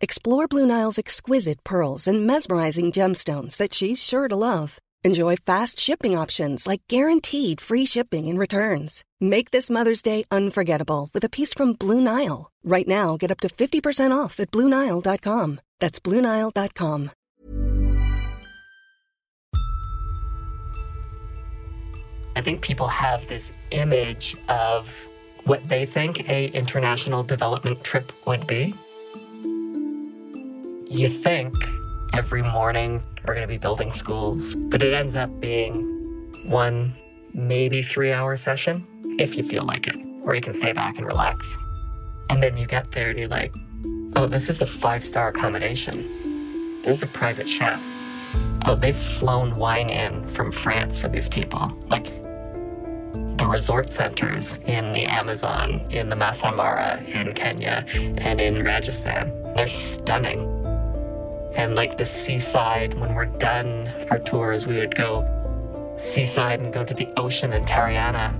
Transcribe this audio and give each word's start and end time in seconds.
Explore 0.00 0.46
Blue 0.46 0.66
Nile's 0.66 0.98
exquisite 0.98 1.64
pearls 1.64 2.06
and 2.06 2.26
mesmerizing 2.26 2.92
gemstones 2.92 3.56
that 3.56 3.72
she's 3.72 4.02
sure 4.02 4.28
to 4.28 4.36
love. 4.36 4.78
Enjoy 5.04 5.36
fast 5.36 5.78
shipping 5.78 6.14
options 6.16 6.66
like 6.66 6.82
guaranteed 6.88 7.60
free 7.60 7.86
shipping 7.86 8.28
and 8.28 8.38
returns. 8.38 9.04
Make 9.20 9.52
this 9.52 9.70
Mother's 9.70 10.02
Day 10.02 10.24
unforgettable 10.30 11.08
with 11.14 11.24
a 11.24 11.30
piece 11.30 11.54
from 11.54 11.72
Blue 11.72 12.00
Nile. 12.00 12.50
Right 12.62 12.86
now, 12.86 13.16
get 13.16 13.30
up 13.30 13.40
to 13.40 13.48
50% 13.48 14.10
off 14.16 14.38
at 14.38 14.50
BlueNile.com. 14.50 15.60
That's 15.80 16.00
BlueNile.com. 16.00 17.10
I 22.34 22.42
think 22.42 22.60
people 22.60 22.88
have 22.88 23.26
this 23.28 23.50
image 23.70 24.36
of 24.50 24.90
what 25.44 25.66
they 25.68 25.86
think 25.86 26.28
a 26.28 26.48
international 26.48 27.22
development 27.22 27.82
trip 27.82 28.12
would 28.26 28.46
be. 28.46 28.74
You 30.88 31.08
think 31.08 31.52
every 32.12 32.42
morning 32.42 33.02
we're 33.26 33.34
going 33.34 33.46
to 33.46 33.52
be 33.52 33.58
building 33.58 33.92
schools, 33.92 34.54
but 34.54 34.84
it 34.84 34.94
ends 34.94 35.16
up 35.16 35.40
being 35.40 35.82
one, 36.46 36.94
maybe 37.34 37.82
three 37.82 38.12
hour 38.12 38.36
session 38.36 38.86
if 39.18 39.36
you 39.36 39.42
feel 39.42 39.64
like 39.64 39.88
it, 39.88 39.96
or 40.22 40.36
you 40.36 40.40
can 40.40 40.54
stay 40.54 40.72
back 40.72 40.96
and 40.96 41.04
relax. 41.04 41.44
And 42.30 42.40
then 42.40 42.56
you 42.56 42.66
get 42.66 42.92
there 42.92 43.10
and 43.10 43.18
you're 43.18 43.26
like, 43.26 43.52
oh, 44.14 44.26
this 44.26 44.48
is 44.48 44.60
a 44.60 44.66
five 44.66 45.04
star 45.04 45.28
accommodation. 45.28 46.82
There's 46.84 47.02
a 47.02 47.06
private 47.06 47.48
chef. 47.48 47.82
Oh, 48.64 48.76
they've 48.76 48.96
flown 48.96 49.56
wine 49.56 49.90
in 49.90 50.24
from 50.34 50.52
France 50.52 51.00
for 51.00 51.08
these 51.08 51.28
people. 51.28 51.76
Like, 51.88 52.04
the 53.38 53.46
resort 53.46 53.92
centers 53.92 54.54
in 54.66 54.92
the 54.92 55.04
Amazon, 55.04 55.84
in 55.90 56.10
the 56.10 56.16
Masai 56.16 56.52
Mara, 56.52 57.02
in 57.02 57.34
Kenya, 57.34 57.84
and 57.92 58.40
in 58.40 58.62
Rajasthan. 58.62 59.32
They're 59.56 59.68
stunning. 59.68 60.55
And 61.56 61.74
like 61.74 61.96
the 61.96 62.04
seaside, 62.04 62.92
when 62.94 63.14
we're 63.14 63.24
done 63.24 63.90
our 64.10 64.18
tours, 64.18 64.66
we 64.66 64.76
would 64.76 64.94
go 64.94 65.24
seaside 65.98 66.60
and 66.60 66.72
go 66.72 66.84
to 66.84 66.92
the 66.92 67.08
ocean 67.16 67.54
in 67.54 67.64
Tariana. 67.64 68.34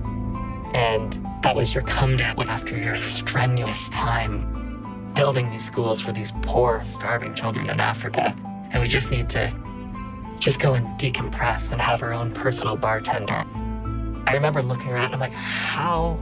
And 0.75 1.25
that 1.41 1.55
was 1.55 1.73
your 1.73 1.83
come 1.83 2.17
down 2.17 2.47
after 2.47 2.77
your 2.77 2.95
strenuous 2.95 3.89
time 3.89 5.13
building 5.15 5.49
these 5.49 5.65
schools 5.65 5.99
for 5.99 6.11
these 6.11 6.31
poor, 6.43 6.83
starving 6.83 7.33
children 7.33 7.71
in 7.71 7.79
Africa. 7.79 8.35
And 8.71 8.83
we 8.83 8.87
just 8.87 9.09
need 9.09 9.31
to 9.31 9.51
just 10.37 10.59
go 10.59 10.75
and 10.75 10.85
decompress 10.99 11.71
and 11.71 11.81
have 11.81 12.03
our 12.03 12.13
own 12.13 12.31
personal 12.31 12.75
bartender. 12.75 13.43
I 14.27 14.33
remember 14.33 14.61
looking 14.61 14.89
around 14.89 15.05
and 15.05 15.15
I'm 15.15 15.19
like, 15.19 15.33
how, 15.33 16.19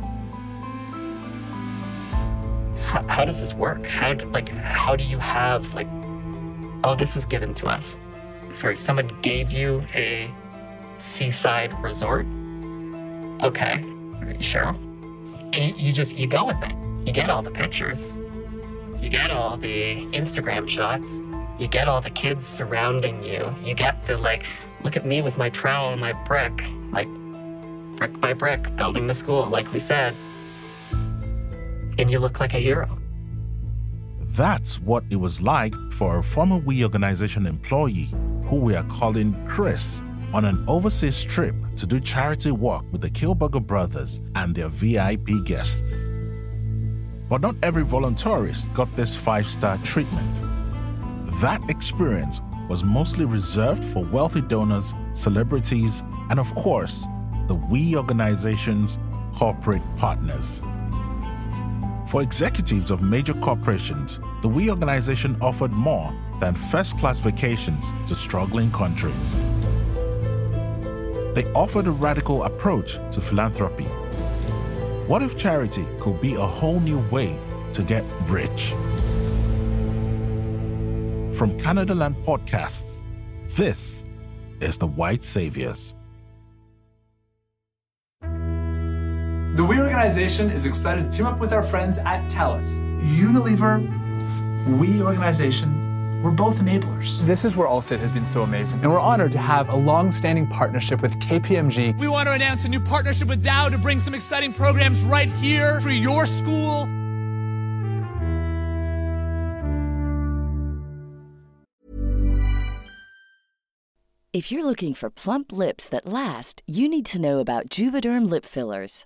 how, 2.86 3.05
how 3.08 3.26
does 3.26 3.42
this 3.42 3.54
work? 3.54 3.86
How, 3.86 4.14
like, 4.28 4.48
how 4.48 4.95
do 4.95 5.04
you 5.04 5.20
have, 5.20 5.73
like, 5.73 5.88
oh, 6.86 6.96
this 6.96 7.16
was 7.16 7.26
given 7.26 7.54
to 7.56 7.68
us. 7.68 7.96
Sorry, 8.54 8.78
someone 8.78 9.12
gave 9.22 9.52
you 9.52 9.84
a 9.94 10.30
seaside 11.00 11.73
resort? 11.84 12.26
Okay, 13.42 13.84
sure. 14.40 14.76
And 15.52 15.56
you, 15.56 15.76
you 15.76 15.92
just, 15.92 16.16
you 16.16 16.28
go 16.28 16.46
with 16.46 16.62
it. 16.62 16.73
You 17.06 17.12
get 17.12 17.30
all 17.30 17.42
the 17.42 17.52
pictures. 17.52 18.14
You 19.02 19.10
get 19.10 19.32
all 19.32 19.58
the 19.58 20.06
Instagram 20.14 20.70
shots. 20.70 21.08
You 21.60 21.68
get 21.68 21.88
all 21.88 22.02
the 22.02 22.10
kids 22.12 22.46
surrounding 22.46 23.23
you. 23.23 23.54
You 23.64 23.73
get 23.73 24.06
the, 24.06 24.17
like, 24.17 24.44
look 24.84 24.96
at 24.96 25.06
me 25.06 25.22
with 25.22 25.38
my 25.38 25.50
trowel 25.50 25.92
and 25.92 26.00
my 26.00 26.14
brick. 26.26 26.54
Like, 26.92 27.08
brick 27.98 28.20
by 28.22 28.34
brick, 28.34 28.76
building 28.76 29.08
the 29.08 29.16
school, 29.16 29.46
like 29.48 29.72
we 29.73 29.80
said. 29.80 30.16
And 31.98 32.12
you 32.12 32.20
look 32.20 32.40
like 32.40 32.54
a 32.54 32.60
hero. 32.60 33.00
That's 34.36 34.82
what 34.82 35.06
it 35.10 35.16
was 35.16 35.42
like 35.42 35.73
for 35.94 36.18
a 36.18 36.23
former 36.23 36.58
We 36.58 36.84
Organization 36.84 37.46
employee 37.46 38.10
who 38.48 38.58
we 38.58 38.76
are 38.76 38.84
calling 38.84 39.34
Chris 39.48 40.02
on 40.34 40.44
an 40.44 40.62
overseas 40.68 41.23
trip 41.23 41.56
to 41.78 41.88
do 41.88 42.02
charity 42.02 42.52
work 42.52 42.84
with 42.92 43.00
the 43.00 43.10
Kielburger 43.10 43.66
brothers 43.66 44.20
and 44.36 44.54
their 44.54 44.68
VIP 44.68 45.46
guests. 45.46 46.10
But 47.30 47.40
not 47.40 47.56
every 47.64 47.86
voluntourist 47.86 48.73
got 48.73 48.94
this 48.98 49.16
five 49.16 49.48
star 49.48 49.78
treatment. 49.78 50.36
That 51.40 51.62
experience 51.70 52.42
was 52.67 52.84
mostly 52.84 53.23
reserved 53.23 53.86
for 53.86 54.04
wealthy 54.04 54.42
donors, 54.42 54.94
celebrities, 55.14 56.04
and 56.30 56.42
of 56.42 56.54
course, 56.56 57.06
the 57.48 57.56
We 57.56 57.96
Organization's 57.96 58.98
corporate 59.34 59.84
partners. 59.96 60.62
For 62.15 62.21
executives 62.21 62.92
of 62.92 63.02
major 63.02 63.33
corporations, 63.33 64.21
the 64.42 64.48
We 64.48 64.70
organization 64.70 65.36
offered 65.42 65.73
more 65.73 66.14
than 66.39 66.55
first 66.55 66.98
class 66.98 67.20
vacations 67.20 67.92
to 68.08 68.15
struggling 68.15 68.71
countries. 68.71 69.36
They 71.33 71.43
offered 71.54 71.87
a 71.87 71.92
radical 71.92 72.45
approach 72.45 72.93
to 73.11 73.20
philanthropy. 73.20 73.83
What 75.09 75.23
if 75.23 75.36
charity 75.36 75.86
could 75.99 76.21
be 76.21 76.36
a 76.36 76.39
whole 76.39 76.80
new 76.80 76.99
way 77.11 77.37
to 77.73 77.83
get 77.83 78.05
rich? 78.30 78.70
From 81.37 81.52
Canadaland 81.59 82.15
Podcasts, 82.23 83.02
this 83.58 84.05
is 84.61 84.77
The 84.77 84.87
White 84.87 85.21
Saviors. 85.21 85.95
The 89.55 89.64
We 89.64 89.80
Organization 89.80 90.52
is 90.52 90.66
excited 90.66 91.05
to 91.05 91.10
team 91.10 91.27
up 91.27 91.39
with 91.39 91.54
our 91.54 91.64
friends 91.64 91.98
at 91.99 92.30
TELUS. 92.30 92.82
Unilever, 92.99 93.80
we 94.77 95.02
organization, 95.02 96.21
we're 96.21 96.32
both 96.32 96.58
enablers. 96.58 97.21
This 97.21 97.45
is 97.45 97.55
where 97.55 97.66
Allstate 97.66 97.99
has 97.99 98.11
been 98.11 98.26
so 98.26 98.42
amazing, 98.42 98.82
and 98.82 98.92
we're 98.92 98.99
honored 98.99 99.32
to 99.32 99.39
have 99.39 99.70
a 99.70 99.76
long-standing 99.77 100.48
partnership 100.48 101.02
with 101.02 101.17
KPMG. 101.21 101.98
We 101.98 102.10
want 102.10 102.27
to 102.27 102.33
announce 102.33 102.66
a 102.66 102.67
new 102.67 102.82
partnership 102.82 103.30
with 103.30 103.45
Dow 103.45 103.70
to 103.70 103.77
bring 103.77 104.02
some 104.02 104.14
exciting 104.14 104.52
programs 104.52 105.04
right 105.04 105.32
here 105.32 105.80
for 105.80 105.89
your 105.89 106.26
school. 106.26 106.89
If 114.33 114.52
you're 114.52 114.66
looking 114.66 114.93
for 114.93 115.10
plump 115.10 115.54
lips 115.54 115.87
that 115.87 116.05
last, 116.05 116.61
you 116.67 116.89
need 116.89 117.05
to 117.05 117.22
know 117.22 117.39
about 117.39 117.70
Juvederm 117.70 118.30
lip 118.30 118.43
fillers. 118.43 119.05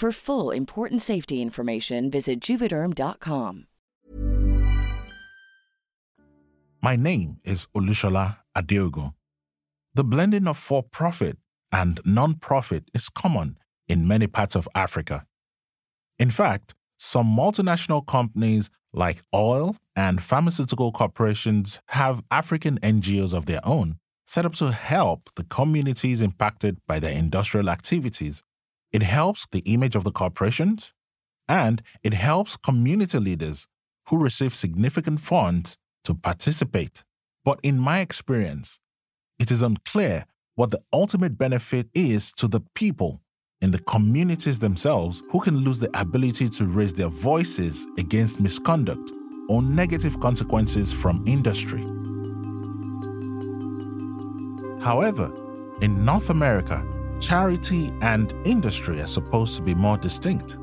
For 0.00 0.12
full 0.12 0.50
important 0.50 1.02
safety 1.02 1.42
information, 1.42 2.10
visit 2.10 2.40
juvederm.com. 2.40 3.66
My 6.80 6.96
name 6.96 7.36
is 7.44 7.66
Olushola 7.76 8.38
Adeogun. 8.56 9.12
The 9.92 10.02
blending 10.02 10.48
of 10.48 10.56
for 10.56 10.82
profit 10.82 11.36
and 11.70 12.00
non 12.06 12.36
profit 12.36 12.84
is 12.94 13.10
common 13.10 13.58
in 13.88 14.08
many 14.08 14.26
parts 14.26 14.56
of 14.56 14.66
Africa. 14.74 15.26
In 16.18 16.30
fact, 16.30 16.72
some 16.98 17.26
multinational 17.26 18.06
companies 18.06 18.70
like 18.94 19.20
oil 19.34 19.76
and 19.94 20.22
pharmaceutical 20.22 20.92
corporations 20.92 21.82
have 21.88 22.22
African 22.30 22.80
NGOs 22.80 23.34
of 23.34 23.44
their 23.44 23.60
own 23.64 23.98
set 24.26 24.46
up 24.46 24.54
to 24.54 24.72
help 24.72 25.28
the 25.36 25.44
communities 25.44 26.22
impacted 26.22 26.78
by 26.86 27.00
their 27.00 27.12
industrial 27.12 27.68
activities. 27.68 28.42
It 28.92 29.02
helps 29.02 29.46
the 29.50 29.60
image 29.60 29.94
of 29.94 30.04
the 30.04 30.10
corporations 30.10 30.92
and 31.48 31.82
it 32.02 32.14
helps 32.14 32.56
community 32.56 33.18
leaders 33.18 33.66
who 34.08 34.18
receive 34.18 34.54
significant 34.54 35.20
funds 35.20 35.76
to 36.04 36.14
participate. 36.14 37.04
But 37.44 37.60
in 37.62 37.78
my 37.78 38.00
experience, 38.00 38.78
it 39.38 39.50
is 39.50 39.62
unclear 39.62 40.26
what 40.54 40.70
the 40.70 40.82
ultimate 40.92 41.38
benefit 41.38 41.88
is 41.94 42.32
to 42.32 42.48
the 42.48 42.60
people 42.74 43.20
in 43.60 43.70
the 43.70 43.78
communities 43.78 44.58
themselves 44.58 45.22
who 45.30 45.40
can 45.40 45.58
lose 45.58 45.80
the 45.80 45.90
ability 45.98 46.48
to 46.48 46.66
raise 46.66 46.94
their 46.94 47.08
voices 47.08 47.86
against 47.98 48.40
misconduct 48.40 49.10
or 49.48 49.62
negative 49.62 50.18
consequences 50.20 50.92
from 50.92 51.26
industry. 51.26 51.82
However, 54.80 55.30
in 55.82 56.04
North 56.04 56.30
America, 56.30 56.84
charity 57.20 57.90
and 58.00 58.32
industry 58.44 59.00
are 59.00 59.06
supposed 59.06 59.56
to 59.56 59.62
be 59.62 59.74
more 59.74 59.98
distinct. 59.98 60.56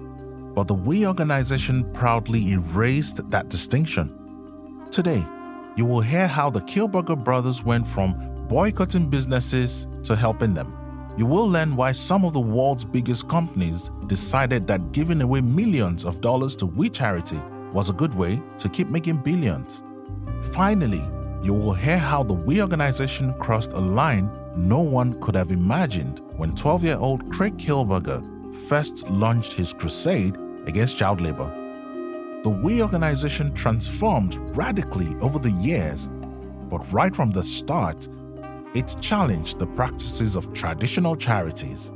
But 0.56 0.68
the 0.68 0.74
We 0.74 1.06
organization 1.06 1.90
proudly 1.94 2.52
erased 2.52 3.30
that 3.30 3.50
distinction. 3.50 4.14
Today, 4.92 5.24
you 5.76 5.86
will 5.86 6.02
hear 6.02 6.28
how 6.28 6.50
the 6.50 6.62
Kielburger 6.62 7.24
brothers 7.24 7.64
went 7.64 7.86
from 7.86 8.16
boycotting 8.48 9.10
businesses 9.10 9.86
to 10.04 10.16
helping 10.16 10.54
them. 10.54 10.74
You 11.18 11.26
will 11.26 11.48
learn 11.48 11.76
why 11.76 11.92
some 11.92 12.26
of 12.26 12.34
the 12.34 12.40
world's 12.40 12.86
biggest 12.86 13.28
companies 13.28 13.92
decided 14.08 14.66
that 14.68 14.92
giving 14.92 15.22
away 15.22 15.42
millions 15.42 16.06
of 16.06 16.22
dollars 16.22 16.56
to 16.58 16.66
We 16.66 16.90
Charity 16.90 17.40
was 17.72 17.90
a 17.90 17.94
good 17.94 18.14
way 18.16 18.42
to 18.60 18.70
keep 18.70 18.90
making 18.90 19.18
billions. 19.18 19.84
Finally, 20.54 21.06
you 21.48 21.54
will 21.54 21.74
hear 21.74 21.98
how 21.98 22.24
the 22.24 22.34
We 22.34 22.62
organization 22.62 23.34
crossed 23.36 23.72
a 23.72 23.80
line 23.80 24.30
no 24.58 24.82
one 24.82 25.14
could 25.22 25.34
have 25.34 25.50
imagined 25.50 26.20
when 26.36 26.54
12 26.54 26.84
year 26.84 26.98
old 26.98 27.32
Craig 27.32 27.56
Kielburger 27.56 28.22
first 28.68 29.10
launched 29.10 29.54
his 29.54 29.72
crusade 29.72 30.36
against 30.66 30.98
child 30.98 31.22
labor. 31.22 31.50
The 32.44 32.50
We 32.50 32.84
organization 32.84 33.54
transformed 33.54 34.36
radically 34.58 35.16
over 35.22 35.40
the 35.40 35.52
years, 35.52 36.10
but 36.70 36.92
right 36.92 37.16
from 37.16 37.32
the 37.32 37.44
start, 37.44 38.10
it 38.74 38.98
challenged 39.00 39.58
the 39.58 39.68
practices 39.68 40.36
of 40.36 40.54
traditional 40.54 41.16
charities. 41.16 41.94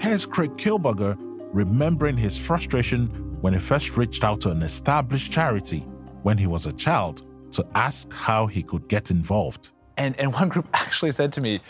Here's 0.00 0.26
Craig 0.26 0.50
Kielburger 0.56 1.16
remembering 1.52 2.16
his 2.16 2.36
frustration 2.36 3.06
when 3.40 3.52
he 3.52 3.60
first 3.60 3.96
reached 3.96 4.24
out 4.24 4.40
to 4.40 4.50
an 4.50 4.62
established 4.62 5.30
charity 5.30 5.86
when 6.24 6.36
he 6.36 6.48
was 6.48 6.66
a 6.66 6.72
child 6.72 7.22
to 7.52 7.66
ask 7.74 8.12
how 8.12 8.46
he 8.46 8.62
could 8.62 8.88
get 8.88 9.10
involved. 9.10 9.70
And, 9.96 10.18
and 10.20 10.32
one 10.32 10.48
group 10.48 10.68
actually 10.74 11.12
said 11.12 11.32
to 11.34 11.40
me, 11.40 11.60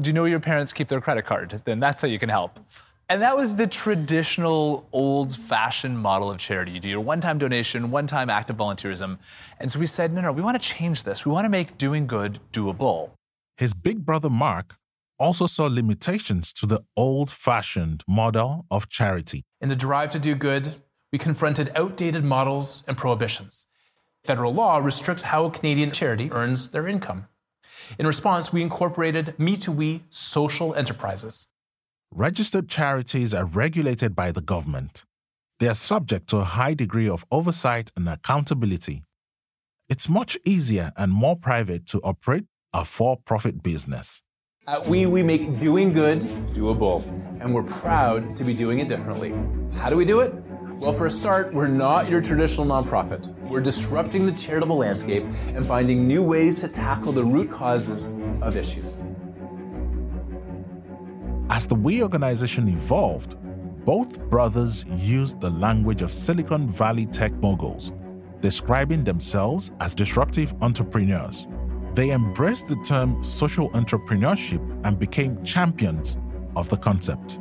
Do 0.00 0.08
you 0.08 0.12
know 0.12 0.24
your 0.24 0.40
parents 0.40 0.72
keep 0.72 0.88
their 0.88 1.00
credit 1.00 1.24
card? 1.24 1.62
Then 1.64 1.80
that's 1.80 2.02
how 2.02 2.08
you 2.08 2.18
can 2.18 2.28
help. 2.28 2.60
And 3.10 3.20
that 3.20 3.36
was 3.36 3.54
the 3.56 3.66
traditional, 3.66 4.88
old 4.92 5.36
fashioned 5.36 5.98
model 5.98 6.30
of 6.30 6.38
charity. 6.38 6.72
You 6.72 6.80
do 6.80 6.88
your 6.88 7.00
one 7.00 7.20
time 7.20 7.38
donation, 7.38 7.90
one 7.90 8.06
time 8.06 8.30
act 8.30 8.48
of 8.48 8.56
volunteerism. 8.56 9.18
And 9.60 9.70
so 9.70 9.78
we 9.78 9.86
said, 9.86 10.12
no, 10.12 10.22
no, 10.22 10.32
we 10.32 10.40
want 10.40 10.60
to 10.60 10.68
change 10.68 11.04
this. 11.04 11.26
We 11.26 11.32
want 11.32 11.44
to 11.44 11.50
make 11.50 11.76
doing 11.76 12.06
good 12.06 12.38
doable. 12.52 13.10
His 13.58 13.74
big 13.74 14.06
brother 14.06 14.30
Mark 14.30 14.76
also 15.18 15.46
saw 15.46 15.66
limitations 15.66 16.52
to 16.54 16.66
the 16.66 16.80
old 16.96 17.30
fashioned 17.30 18.02
model 18.08 18.64
of 18.70 18.88
charity. 18.88 19.44
In 19.60 19.68
the 19.68 19.76
drive 19.76 20.10
to 20.10 20.18
do 20.18 20.34
good, 20.34 20.76
we 21.12 21.18
confronted 21.18 21.70
outdated 21.76 22.24
models 22.24 22.82
and 22.88 22.96
prohibitions. 22.96 23.66
Federal 24.24 24.54
law 24.54 24.78
restricts 24.78 25.22
how 25.22 25.44
a 25.44 25.50
Canadian 25.50 25.90
charity 25.90 26.32
earns 26.32 26.70
their 26.70 26.88
income. 26.88 27.28
In 27.98 28.06
response, 28.06 28.52
we 28.52 28.62
incorporated 28.62 29.34
Me 29.38 29.54
to 29.58 29.70
We 29.70 30.04
social 30.08 30.74
enterprises. 30.74 31.48
Registered 32.10 32.68
charities 32.68 33.34
are 33.34 33.44
regulated 33.44 34.16
by 34.16 34.32
the 34.32 34.40
government. 34.40 35.04
They 35.58 35.68
are 35.68 35.74
subject 35.74 36.28
to 36.30 36.38
a 36.38 36.44
high 36.44 36.72
degree 36.72 37.08
of 37.08 37.26
oversight 37.30 37.90
and 37.96 38.08
accountability. 38.08 39.02
It's 39.90 40.08
much 40.08 40.38
easier 40.46 40.92
and 40.96 41.12
more 41.12 41.36
private 41.36 41.86
to 41.88 42.00
operate 42.00 42.44
a 42.72 42.86
for 42.86 43.18
profit 43.18 43.62
business. 43.62 44.22
At 44.66 44.86
We, 44.88 45.04
we 45.04 45.22
make 45.22 45.60
doing 45.60 45.92
good 45.92 46.22
doable, 46.54 47.04
and 47.42 47.54
we're 47.54 47.62
proud 47.62 48.38
to 48.38 48.44
be 48.44 48.54
doing 48.54 48.78
it 48.78 48.88
differently. 48.88 49.34
How 49.74 49.90
do 49.90 49.96
we 49.96 50.06
do 50.06 50.20
it? 50.20 50.32
Well, 50.84 50.92
for 50.92 51.06
a 51.06 51.10
start, 51.10 51.54
we're 51.54 51.66
not 51.66 52.10
your 52.10 52.20
traditional 52.20 52.66
nonprofit. 52.66 53.34
We're 53.48 53.62
disrupting 53.62 54.26
the 54.26 54.32
charitable 54.32 54.76
landscape 54.76 55.24
and 55.54 55.66
finding 55.66 56.06
new 56.06 56.22
ways 56.22 56.58
to 56.58 56.68
tackle 56.68 57.10
the 57.10 57.24
root 57.24 57.50
causes 57.50 58.18
of 58.42 58.54
issues. 58.54 59.02
As 61.48 61.66
the 61.66 61.74
We 61.74 62.02
organization 62.02 62.68
evolved, 62.68 63.36
both 63.86 64.20
brothers 64.28 64.84
used 64.90 65.40
the 65.40 65.48
language 65.48 66.02
of 66.02 66.12
Silicon 66.12 66.68
Valley 66.68 67.06
tech 67.06 67.32
moguls, 67.32 67.90
describing 68.40 69.04
themselves 69.04 69.70
as 69.80 69.94
disruptive 69.94 70.52
entrepreneurs. 70.60 71.46
They 71.94 72.10
embraced 72.10 72.68
the 72.68 72.76
term 72.84 73.24
social 73.24 73.70
entrepreneurship 73.70 74.60
and 74.84 74.98
became 74.98 75.42
champions 75.44 76.18
of 76.56 76.68
the 76.68 76.76
concept. 76.76 77.38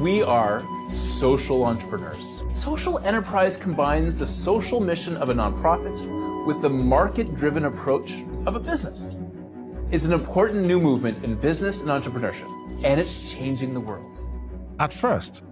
We 0.00 0.24
are 0.24 0.66
social 0.90 1.64
entrepreneurs. 1.64 2.40
Social 2.52 2.98
enterprise 2.98 3.56
combines 3.56 4.18
the 4.18 4.26
social 4.26 4.80
mission 4.80 5.16
of 5.18 5.28
a 5.30 5.34
nonprofit 5.34 6.46
with 6.46 6.60
the 6.62 6.68
market 6.68 7.36
driven 7.36 7.66
approach 7.66 8.10
of 8.44 8.56
a 8.56 8.60
business. 8.60 9.16
It's 9.92 10.04
an 10.04 10.12
important 10.12 10.66
new 10.66 10.80
movement 10.80 11.22
in 11.22 11.36
business 11.36 11.80
and 11.80 11.90
entrepreneurship, 11.90 12.50
and 12.84 13.00
it's 13.00 13.32
changing 13.32 13.72
the 13.72 13.78
world. 13.78 14.20
At 14.80 14.92
first, 14.92 15.44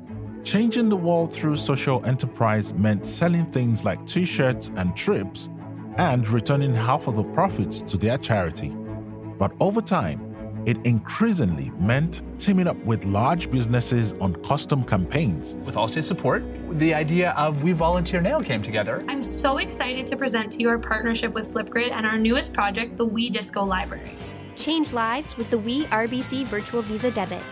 changing 0.42 0.88
the 0.88 0.96
world 0.96 1.32
through 1.32 1.56
social 1.56 2.04
enterprise 2.04 2.74
meant 2.74 3.06
selling 3.06 3.46
things 3.46 3.84
like 3.84 4.04
t 4.06 4.24
shirts 4.24 4.72
and 4.74 4.96
trips 4.96 5.50
and 5.98 6.28
returning 6.28 6.74
half 6.74 7.06
of 7.06 7.14
the 7.14 7.22
profits 7.22 7.80
to 7.82 7.96
their 7.96 8.18
charity. 8.18 8.70
But 9.38 9.52
over 9.60 9.80
time, 9.80 10.31
it 10.66 10.76
increasingly 10.84 11.70
meant 11.78 12.22
teaming 12.38 12.68
up 12.68 12.76
with 12.84 13.04
large 13.04 13.50
businesses 13.50 14.12
on 14.20 14.34
custom 14.36 14.84
campaigns. 14.84 15.54
With 15.66 15.74
Allstate 15.74 16.04
support, 16.04 16.44
the 16.78 16.94
idea 16.94 17.32
of 17.32 17.62
We 17.62 17.72
Volunteer 17.72 18.20
Now 18.20 18.40
came 18.40 18.62
together. 18.62 19.04
I'm 19.08 19.22
so 19.22 19.58
excited 19.58 20.06
to 20.08 20.16
present 20.16 20.52
to 20.52 20.60
you 20.60 20.68
our 20.68 20.78
partnership 20.78 21.32
with 21.32 21.52
Flipgrid 21.52 21.90
and 21.90 22.06
our 22.06 22.18
newest 22.18 22.52
project, 22.52 22.96
the 22.96 23.04
We 23.04 23.30
Disco 23.30 23.64
Library. 23.64 24.10
Change 24.54 24.92
lives 24.92 25.36
with 25.36 25.50
the 25.50 25.58
We 25.58 25.84
RBC 25.86 26.44
Virtual 26.44 26.82
Visa 26.82 27.10
Debit. 27.10 27.42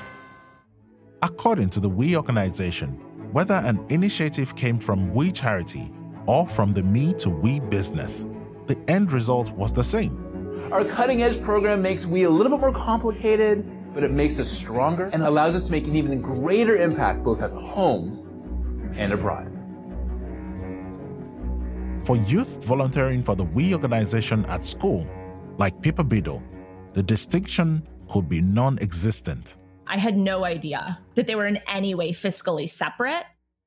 According 1.22 1.70
to 1.70 1.80
the 1.80 1.88
We 1.88 2.16
organization, 2.16 2.90
whether 3.32 3.54
an 3.54 3.84
initiative 3.90 4.54
came 4.56 4.78
from 4.78 5.12
We 5.12 5.32
Charity 5.32 5.92
or 6.26 6.46
from 6.46 6.72
the 6.72 6.82
Me 6.82 7.12
to 7.14 7.30
We 7.30 7.60
business, 7.60 8.26
the 8.66 8.78
end 8.88 9.12
result 9.12 9.50
was 9.50 9.72
the 9.72 9.84
same 9.84 10.29
our 10.72 10.84
cutting 10.84 11.22
edge 11.22 11.42
program 11.42 11.82
makes 11.82 12.06
we 12.06 12.24
a 12.24 12.30
little 12.30 12.56
bit 12.56 12.60
more 12.60 12.72
complicated, 12.72 13.68
but 13.92 14.04
it 14.04 14.12
makes 14.12 14.38
us 14.38 14.48
stronger 14.48 15.10
and 15.12 15.22
allows 15.22 15.54
us 15.54 15.66
to 15.66 15.72
make 15.72 15.86
an 15.86 15.96
even 15.96 16.20
greater 16.20 16.76
impact 16.76 17.24
both 17.24 17.42
at 17.42 17.50
home 17.50 18.92
and 18.96 19.12
abroad. 19.12 19.46
For 22.04 22.16
youth 22.16 22.64
volunteering 22.64 23.22
for 23.22 23.36
the 23.36 23.44
We 23.44 23.74
organization 23.74 24.44
at 24.46 24.64
school, 24.64 25.06
like 25.58 25.80
Pippa 25.82 26.04
Biddle, 26.04 26.42
the 26.94 27.02
distinction 27.02 27.86
could 28.08 28.28
be 28.28 28.40
non 28.40 28.78
existent. 28.78 29.56
I 29.86 29.98
had 29.98 30.16
no 30.16 30.44
idea 30.44 31.00
that 31.14 31.26
they 31.26 31.34
were 31.34 31.46
in 31.46 31.58
any 31.66 31.94
way 31.94 32.12
fiscally 32.12 32.70
separate, 32.70 33.24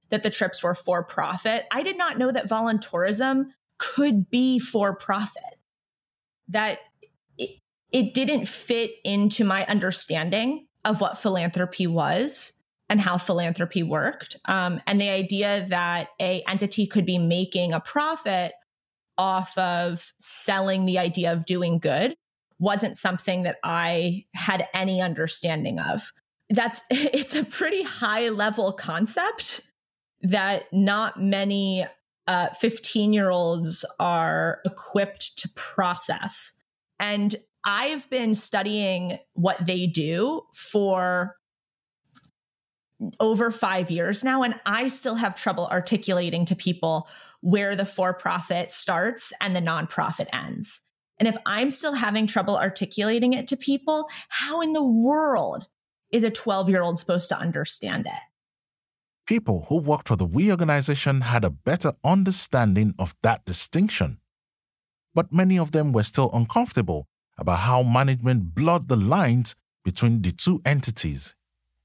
that 0.09 0.23
the 0.23 0.29
trips 0.29 0.63
were 0.63 0.75
for 0.75 1.03
profit. 1.03 1.65
I 1.71 1.83
did 1.83 1.97
not 1.97 2.17
know 2.17 2.31
that 2.31 2.49
voluntourism 2.49 3.49
could 3.77 4.29
be 4.29 4.59
for 4.59 4.95
profit, 4.95 5.52
that 6.47 6.79
it, 7.37 7.59
it 7.91 8.13
didn't 8.13 8.47
fit 8.47 8.91
into 9.03 9.43
my 9.43 9.65
understanding 9.65 10.67
of 10.85 11.01
what 11.01 11.17
philanthropy 11.17 11.87
was 11.87 12.53
and 12.89 12.99
how 12.99 13.17
philanthropy 13.17 13.83
worked. 13.83 14.35
Um, 14.45 14.81
and 14.85 14.99
the 14.99 15.09
idea 15.09 15.65
that 15.69 16.09
a 16.19 16.43
entity 16.47 16.85
could 16.85 17.05
be 17.05 17.17
making 17.17 17.73
a 17.73 17.79
profit 17.79 18.53
off 19.17 19.57
of 19.57 20.11
selling 20.19 20.85
the 20.85 20.99
idea 20.99 21.31
of 21.31 21.45
doing 21.45 21.79
good 21.79 22.15
wasn't 22.59 22.97
something 22.97 23.43
that 23.43 23.57
I 23.63 24.25
had 24.33 24.67
any 24.73 25.01
understanding 25.01 25.79
of. 25.79 26.11
That's 26.49 26.83
it's 26.89 27.35
a 27.35 27.43
pretty 27.43 27.83
high 27.83 28.29
level 28.29 28.71
concept 28.73 29.61
that 30.21 30.71
not 30.71 31.21
many 31.21 31.85
15 32.27 33.09
uh, 33.09 33.13
year 33.13 33.29
olds 33.29 33.83
are 33.99 34.61
equipped 34.65 35.37
to 35.39 35.49
process. 35.55 36.53
And 36.99 37.35
I've 37.65 38.09
been 38.09 38.35
studying 38.35 39.17
what 39.33 39.65
they 39.65 39.87
do 39.87 40.41
for 40.53 41.35
over 43.19 43.51
five 43.51 43.91
years 43.91 44.23
now, 44.23 44.43
and 44.43 44.59
I 44.65 44.87
still 44.87 45.15
have 45.15 45.35
trouble 45.35 45.67
articulating 45.67 46.45
to 46.45 46.55
people 46.55 47.07
where 47.41 47.75
the 47.75 47.85
for 47.85 48.13
profit 48.13 48.71
starts 48.71 49.33
and 49.41 49.55
the 49.55 49.61
nonprofit 49.61 50.27
ends. 50.31 50.81
And 51.19 51.27
if 51.27 51.37
I'm 51.45 51.71
still 51.71 51.93
having 51.93 52.27
trouble 52.27 52.57
articulating 52.57 53.33
it 53.33 53.47
to 53.49 53.57
people, 53.57 54.09
how 54.29 54.61
in 54.61 54.73
the 54.73 54.83
world 54.83 55.67
is 56.11 56.23
a 56.23 56.29
12 56.29 56.69
year 56.69 56.81
old 56.81 56.99
supposed 56.99 57.29
to 57.29 57.37
understand 57.37 58.05
it? 58.05 58.32
People 59.25 59.67
who 59.69 59.77
worked 59.77 60.09
for 60.09 60.17
the 60.17 60.25
We 60.25 60.51
organization 60.51 61.21
had 61.21 61.45
a 61.45 61.49
better 61.49 61.93
understanding 62.03 62.93
of 62.99 63.15
that 63.23 63.45
distinction. 63.45 64.17
But 65.15 65.31
many 65.31 65.57
of 65.57 65.71
them 65.71 65.93
were 65.93 66.03
still 66.03 66.29
uncomfortable 66.33 67.07
about 67.37 67.59
how 67.59 67.83
management 67.83 68.53
blurred 68.53 68.89
the 68.89 68.97
lines 68.97 69.55
between 69.85 70.21
the 70.23 70.33
two 70.33 70.61
entities. 70.65 71.35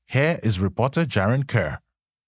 Here 0.08 0.40
is 0.42 0.58
reporter 0.58 1.04
Jaren 1.04 1.46
Kerr. 1.46 1.78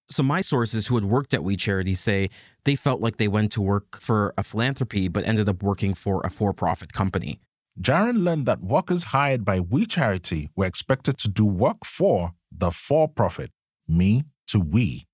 So 0.09 0.23
my 0.23 0.39
sources 0.39 0.87
who 0.87 0.95
had 0.95 1.05
worked 1.05 1.33
at 1.33 1.43
We 1.43 1.57
Charity 1.57 1.95
say 1.95 2.29
they 2.63 2.77
felt 2.77 3.01
like 3.01 3.17
they 3.17 3.27
went 3.27 3.51
to 3.53 3.61
work 3.61 3.99
for 3.99 4.33
a 4.37 4.43
philanthropy 4.43 5.09
but 5.09 5.25
ended 5.25 5.49
up 5.49 5.61
working 5.61 5.93
for 5.93 6.21
a 6.23 6.29
for-profit 6.29 6.93
company. 6.93 7.41
Jaren 7.81 8.23
learned 8.23 8.45
that 8.45 8.61
workers 8.61 9.03
hired 9.03 9.43
by 9.43 9.59
We 9.59 9.85
Charity 9.85 10.49
were 10.55 10.67
expected 10.67 11.17
to 11.17 11.27
do 11.27 11.45
work 11.45 11.83
for 11.83 12.31
the 12.49 12.71
for-profit, 12.71 13.51
me 13.89 14.23
to 14.51 14.59
we. 14.59 15.07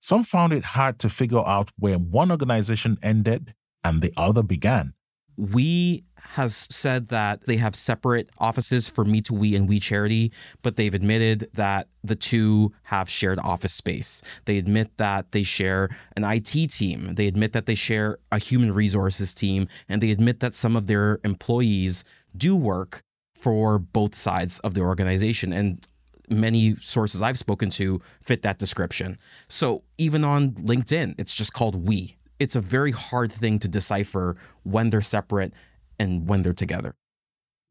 Some 0.00 0.24
found 0.24 0.52
it 0.52 0.64
hard 0.64 0.98
to 1.00 1.08
figure 1.08 1.46
out 1.46 1.70
where 1.78 1.98
one 1.98 2.30
organization 2.30 2.98
ended 3.02 3.54
and 3.84 4.00
the 4.00 4.12
other 4.16 4.42
began. 4.42 4.94
We 5.36 6.04
has 6.16 6.66
said 6.68 7.08
that 7.08 7.46
they 7.46 7.56
have 7.56 7.76
separate 7.76 8.28
offices 8.38 8.88
for 8.88 9.04
Me 9.04 9.20
to 9.22 9.34
We 9.34 9.54
and 9.54 9.68
We 9.68 9.78
Charity, 9.78 10.32
but 10.62 10.74
they've 10.74 10.94
admitted 10.94 11.48
that 11.54 11.88
the 12.02 12.16
two 12.16 12.72
have 12.82 13.08
shared 13.08 13.38
office 13.38 13.72
space. 13.72 14.20
They 14.46 14.58
admit 14.58 14.90
that 14.96 15.30
they 15.30 15.44
share 15.44 15.90
an 16.16 16.24
IT 16.24 16.72
team. 16.72 17.14
They 17.14 17.28
admit 17.28 17.52
that 17.52 17.66
they 17.66 17.76
share 17.76 18.18
a 18.32 18.38
human 18.38 18.72
resources 18.74 19.32
team, 19.32 19.68
and 19.88 20.02
they 20.02 20.10
admit 20.10 20.40
that 20.40 20.54
some 20.54 20.74
of 20.74 20.88
their 20.88 21.20
employees 21.22 22.02
do 22.36 22.56
work 22.56 23.02
for 23.36 23.78
both 23.78 24.16
sides 24.16 24.58
of 24.60 24.74
the 24.74 24.80
organization. 24.80 25.52
And 25.52 25.86
many 26.30 26.76
sources 26.76 27.22
I've 27.22 27.38
spoken 27.38 27.70
to 27.70 28.00
fit 28.22 28.42
that 28.42 28.58
description. 28.58 29.18
So 29.48 29.84
even 29.98 30.24
on 30.24 30.52
LinkedIn, 30.52 31.14
it's 31.18 31.34
just 31.34 31.52
called 31.52 31.86
We. 31.86 32.16
It's 32.38 32.56
a 32.56 32.60
very 32.60 32.90
hard 32.90 33.32
thing 33.32 33.58
to 33.60 33.68
decipher 33.68 34.36
when 34.62 34.90
they're 34.90 35.02
separate 35.02 35.52
and 35.98 36.28
when 36.28 36.42
they're 36.42 36.52
together. 36.52 36.94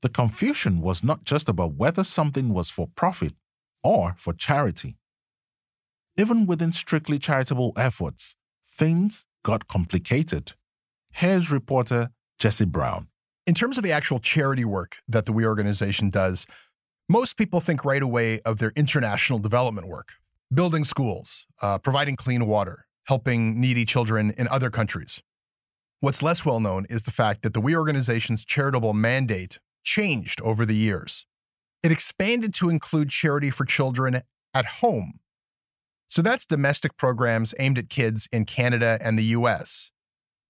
The 0.02 0.10
confusion 0.10 0.82
was 0.82 1.04
not 1.04 1.24
just 1.24 1.50
about 1.50 1.74
whether 1.76 2.04
something 2.04 2.54
was 2.54 2.70
for 2.70 2.88
profit 2.96 3.34
or 3.84 4.16
for 4.18 4.34
charity. 4.34 4.98
Even 6.18 6.46
within 6.46 6.72
strictly 6.72 7.18
charitable 7.20 7.74
efforts, 7.78 8.36
things 8.66 9.26
got 9.44 9.68
complicated. 9.68 10.54
Here's 11.12 11.50
reporter 11.50 12.12
Jesse 12.38 12.66
Brown. 12.66 13.08
In 13.48 13.54
terms 13.54 13.78
of 13.78 13.84
the 13.84 13.94
actual 13.94 14.20
charity 14.20 14.66
work 14.66 14.98
that 15.08 15.26
the 15.26 15.32
We 15.32 15.46
organization 15.46 16.10
does, 16.10 16.46
most 17.10 17.38
people 17.38 17.62
think 17.62 17.86
right 17.86 18.04
away 18.04 18.42
of 18.42 18.60
their 18.60 18.74
international 18.76 19.40
development 19.40 19.88
work, 19.88 20.14
building 20.54 20.84
schools, 20.84 21.46
uh, 21.62 21.78
providing 21.78 22.18
clean 22.18 22.46
water, 22.46 22.86
helping 23.06 23.62
needy 23.62 23.86
children 23.86 24.34
in 24.38 24.48
other 24.50 24.70
countries. 24.70 25.22
What's 26.02 26.22
less 26.22 26.44
well 26.44 26.60
known 26.60 26.86
is 26.90 27.04
the 27.04 27.12
fact 27.12 27.44
that 27.44 27.54
the 27.54 27.62
We 27.62 27.76
organization's 27.76 28.44
charitable 28.44 28.94
mandate 28.94 29.58
changed 29.86 30.42
over 30.42 30.66
the 30.66 30.76
years. 30.76 31.26
It 31.82 31.94
expanded 31.94 32.54
to 32.56 32.70
include 32.70 33.10
charity 33.10 33.52
for 33.52 33.64
children 33.64 34.22
at 34.54 34.66
home. 34.66 35.20
So 36.10 36.22
that's 36.22 36.46
domestic 36.46 36.98
programs 36.98 37.56
aimed 37.58 37.78
at 37.78 37.90
kids 37.90 38.28
in 38.34 38.44
Canada 38.44 38.98
and 39.02 39.18
the 39.18 39.24
US, 39.24 39.92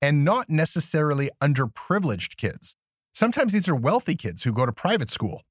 and 0.02 0.26
not 0.26 0.50
necessarily 0.50 1.30
underprivileged 1.40 2.36
kids. 2.36 2.76
Sometimes 3.14 3.54
these 3.54 3.70
are 3.70 3.76
wealthy 3.76 4.16
kids 4.16 4.42
who 4.44 4.52
go 4.52 4.66
to 4.66 4.72
private 4.72 5.12
school. 5.12 5.44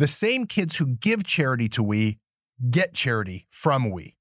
The 0.00 0.06
same 0.06 0.46
kids 0.46 0.76
who 0.76 0.86
give 0.86 1.24
charity 1.24 1.68
to 1.68 1.82
We 1.82 2.20
get 2.70 2.94
charity 2.94 3.46
from 3.50 3.90
We. 3.90 4.16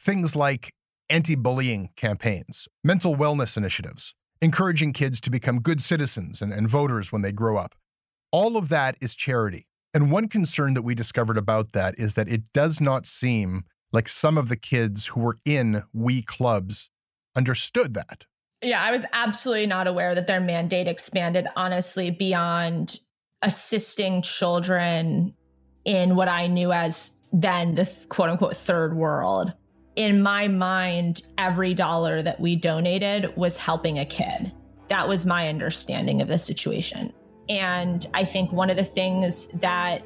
Things 0.00 0.34
like 0.34 0.72
anti 1.10 1.34
bullying 1.34 1.90
campaigns, 1.96 2.66
mental 2.82 3.14
wellness 3.14 3.54
initiatives, 3.54 4.14
encouraging 4.40 4.94
kids 4.94 5.20
to 5.20 5.30
become 5.30 5.60
good 5.60 5.82
citizens 5.82 6.40
and, 6.40 6.50
and 6.50 6.66
voters 6.66 7.12
when 7.12 7.20
they 7.20 7.30
grow 7.30 7.58
up. 7.58 7.74
All 8.32 8.56
of 8.56 8.70
that 8.70 8.96
is 9.02 9.14
charity. 9.14 9.66
And 9.92 10.10
one 10.10 10.28
concern 10.28 10.72
that 10.72 10.80
we 10.80 10.94
discovered 10.94 11.36
about 11.36 11.72
that 11.72 11.94
is 11.98 12.14
that 12.14 12.30
it 12.30 12.50
does 12.54 12.80
not 12.80 13.04
seem 13.04 13.64
like 13.92 14.08
some 14.08 14.38
of 14.38 14.48
the 14.48 14.56
kids 14.56 15.08
who 15.08 15.20
were 15.20 15.36
in 15.44 15.82
We 15.92 16.22
clubs 16.22 16.88
understood 17.36 17.92
that. 17.92 18.24
Yeah, 18.62 18.82
I 18.82 18.92
was 18.92 19.04
absolutely 19.12 19.66
not 19.66 19.86
aware 19.86 20.14
that 20.14 20.26
their 20.26 20.40
mandate 20.40 20.88
expanded, 20.88 21.48
honestly, 21.54 22.10
beyond 22.10 23.00
assisting 23.42 24.22
children 24.22 25.34
in 25.84 26.16
what 26.16 26.28
I 26.28 26.46
knew 26.46 26.72
as 26.72 27.12
then 27.32 27.74
the 27.74 27.88
quote 28.08 28.30
unquote 28.30 28.56
third 28.56 28.96
world 28.96 29.52
in 29.98 30.22
my 30.22 30.46
mind, 30.46 31.22
every 31.38 31.74
dollar 31.74 32.22
that 32.22 32.38
we 32.38 32.54
donated 32.54 33.36
was 33.36 33.58
helping 33.58 33.98
a 33.98 34.04
kid. 34.04 34.52
That 34.86 35.08
was 35.08 35.26
my 35.26 35.48
understanding 35.48 36.22
of 36.22 36.28
the 36.28 36.38
situation. 36.38 37.12
And 37.48 38.06
I 38.14 38.24
think 38.24 38.52
one 38.52 38.70
of 38.70 38.76
the 38.76 38.84
things 38.84 39.48
that 39.54 40.02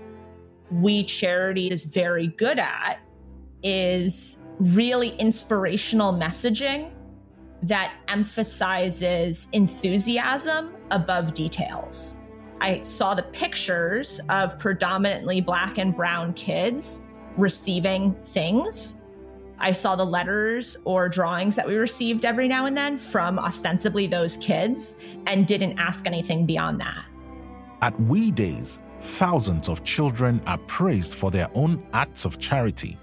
we 0.71 1.05
charity 1.05 1.71
is 1.71 1.85
very 1.85 2.29
good 2.29 2.59
at 2.59 3.01
is 3.63 4.39
really 4.59 5.11
inspirational 5.17 6.15
messaging 6.15 6.91
that 7.63 7.93
emphasizes 8.09 9.49
enthusiasm 9.53 10.75
above 10.91 11.35
details. 11.35 12.17
I 12.63 12.81
saw 12.83 13.15
the 13.15 13.25
pictures 13.25 14.21
of 14.29 14.59
predominantly 14.59 15.41
black 15.41 15.79
and 15.79 15.95
brown 15.95 16.33
kids 16.33 17.03
receiving 17.37 18.15
things 18.25 18.95
I 19.63 19.71
saw 19.71 19.95
the 19.95 20.05
letters 20.05 20.77
or 20.85 21.09
drawings 21.09 21.55
that 21.55 21.67
we 21.67 21.77
received 21.77 22.25
every 22.25 22.49
now 22.49 22.67
and 22.67 22.77
then 22.77 22.99
from 22.99 23.39
ostensibly 23.39 24.09
those 24.09 24.37
kids 24.39 24.97
and 25.29 25.47
didn't 25.47 25.79
ask 25.79 26.05
anything 26.05 26.47
beyond 26.47 26.81
that. 26.81 27.05
At 27.81 27.99
We 28.01 28.33
Days, 28.33 28.81
thousands 29.01 29.69
of 29.69 29.85
children 29.85 30.43
are 30.47 30.59
praised 30.59 31.15
for 31.15 31.31
their 31.31 31.49
own 31.55 31.81
acts 31.93 32.25
of 32.25 32.41
charity. 32.41 32.99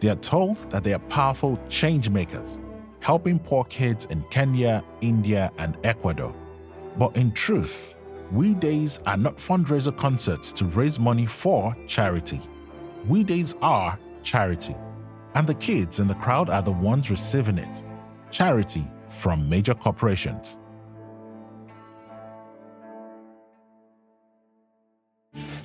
They 0.00 0.10
are 0.10 0.16
told 0.16 0.58
that 0.70 0.84
they 0.84 0.92
are 0.92 0.98
powerful 0.98 1.58
change 1.70 2.10
makers, 2.10 2.58
helping 3.00 3.38
poor 3.38 3.64
kids 3.64 4.06
in 4.10 4.20
Kenya, 4.24 4.84
India, 5.00 5.50
and 5.56 5.78
Ecuador. 5.84 6.34
But 6.98 7.16
in 7.16 7.32
truth, 7.32 7.94
We 8.30 8.54
Days 8.54 9.00
are 9.06 9.16
not 9.16 9.36
fundraiser 9.38 9.96
concerts 9.96 10.52
to 10.54 10.66
raise 10.66 10.98
money 10.98 11.24
for 11.24 11.74
charity. 11.86 12.40
We 13.06 13.24
Days 13.24 13.54
are 13.62 13.98
charity 14.22 14.76
and 15.34 15.46
the 15.46 15.54
kids 15.54 16.00
in 16.00 16.08
the 16.08 16.14
crowd 16.14 16.50
are 16.50 16.62
the 16.62 16.72
ones 16.72 17.10
receiving 17.10 17.58
it. 17.58 17.84
Charity 18.30 18.84
from 19.08 19.48
major 19.48 19.74
corporations. 19.74 20.58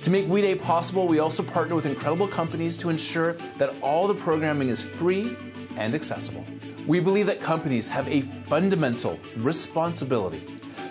To 0.02 0.10
make 0.10 0.28
We 0.28 0.42
Day 0.42 0.54
possible, 0.54 1.06
we 1.06 1.18
also 1.18 1.42
partner 1.42 1.74
with 1.74 1.86
incredible 1.86 2.28
companies 2.28 2.76
to 2.78 2.90
ensure 2.90 3.32
that 3.58 3.74
all 3.82 4.06
the 4.06 4.14
programming 4.14 4.68
is 4.68 4.80
free 4.80 5.36
and 5.76 5.94
accessible. 5.94 6.44
We 6.86 7.00
believe 7.00 7.26
that 7.26 7.40
companies 7.40 7.88
have 7.88 8.06
a 8.08 8.20
fundamental 8.20 9.18
responsibility 9.36 10.44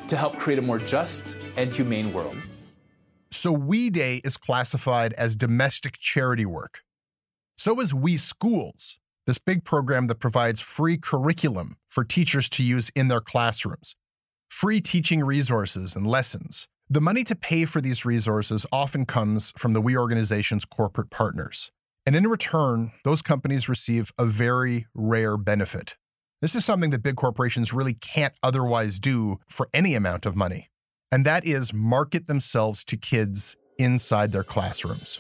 to 0.08 0.18
help 0.18 0.38
create 0.38 0.60
a 0.60 0.62
more 0.62 0.80
just 0.80 1.38
and 1.58 1.74
humane 1.74 2.14
world. 2.14 2.38
So 3.32 3.52
We 3.52 3.90
Day 3.90 4.22
is 4.24 4.38
classified 4.38 5.14
as 5.14 5.36
domestic 5.36 5.98
charity 5.98 6.46
work. 6.46 6.82
So 7.58 7.80
is 7.80 7.94
We 7.94 8.18
Schools, 8.18 9.00
this 9.26 9.38
big 9.38 9.64
program 9.64 10.08
that 10.08 10.20
provides 10.20 10.60
free 10.60 10.98
curriculum 10.98 11.78
for 11.90 12.04
teachers 12.04 12.50
to 12.50 12.64
use 12.64 12.92
in 12.96 13.08
their 13.08 13.22
classrooms, 13.22 13.96
free 14.50 14.82
teaching 14.82 15.24
resources 15.24 15.96
and 15.96 16.06
lessons. 16.06 16.68
The 16.90 17.02
money 17.02 17.24
to 17.24 17.36
pay 17.36 17.66
for 17.66 17.82
these 17.82 18.06
resources 18.06 18.66
often 18.72 19.06
comes 19.06 19.54
from 19.58 19.74
the 19.74 19.82
We 19.82 19.98
organization's 19.98 20.66
corporate 20.66 21.10
partners. 21.10 21.72
And 22.06 22.16
in 22.16 22.28
return, 22.28 22.92
those 23.04 23.22
companies 23.22 23.70
receive 23.70 24.12
a 24.18 24.26
very 24.26 24.88
rare 24.94 25.38
benefit. 25.38 25.96
This 26.44 26.56
is 26.56 26.66
something 26.66 26.90
that 26.90 27.02
big 27.02 27.16
corporations 27.16 27.72
really 27.72 27.94
can't 27.94 28.34
otherwise 28.44 29.00
do 29.00 29.40
for 29.48 29.70
any 29.74 29.96
amount 29.96 30.26
of 30.26 30.36
money, 30.36 30.70
and 31.10 31.26
that 31.26 31.46
is 31.46 31.72
market 31.72 32.28
themselves 32.28 32.84
to 32.84 32.98
kids 32.98 33.56
inside 33.80 34.34
their 34.34 34.44
classrooms. 34.44 35.16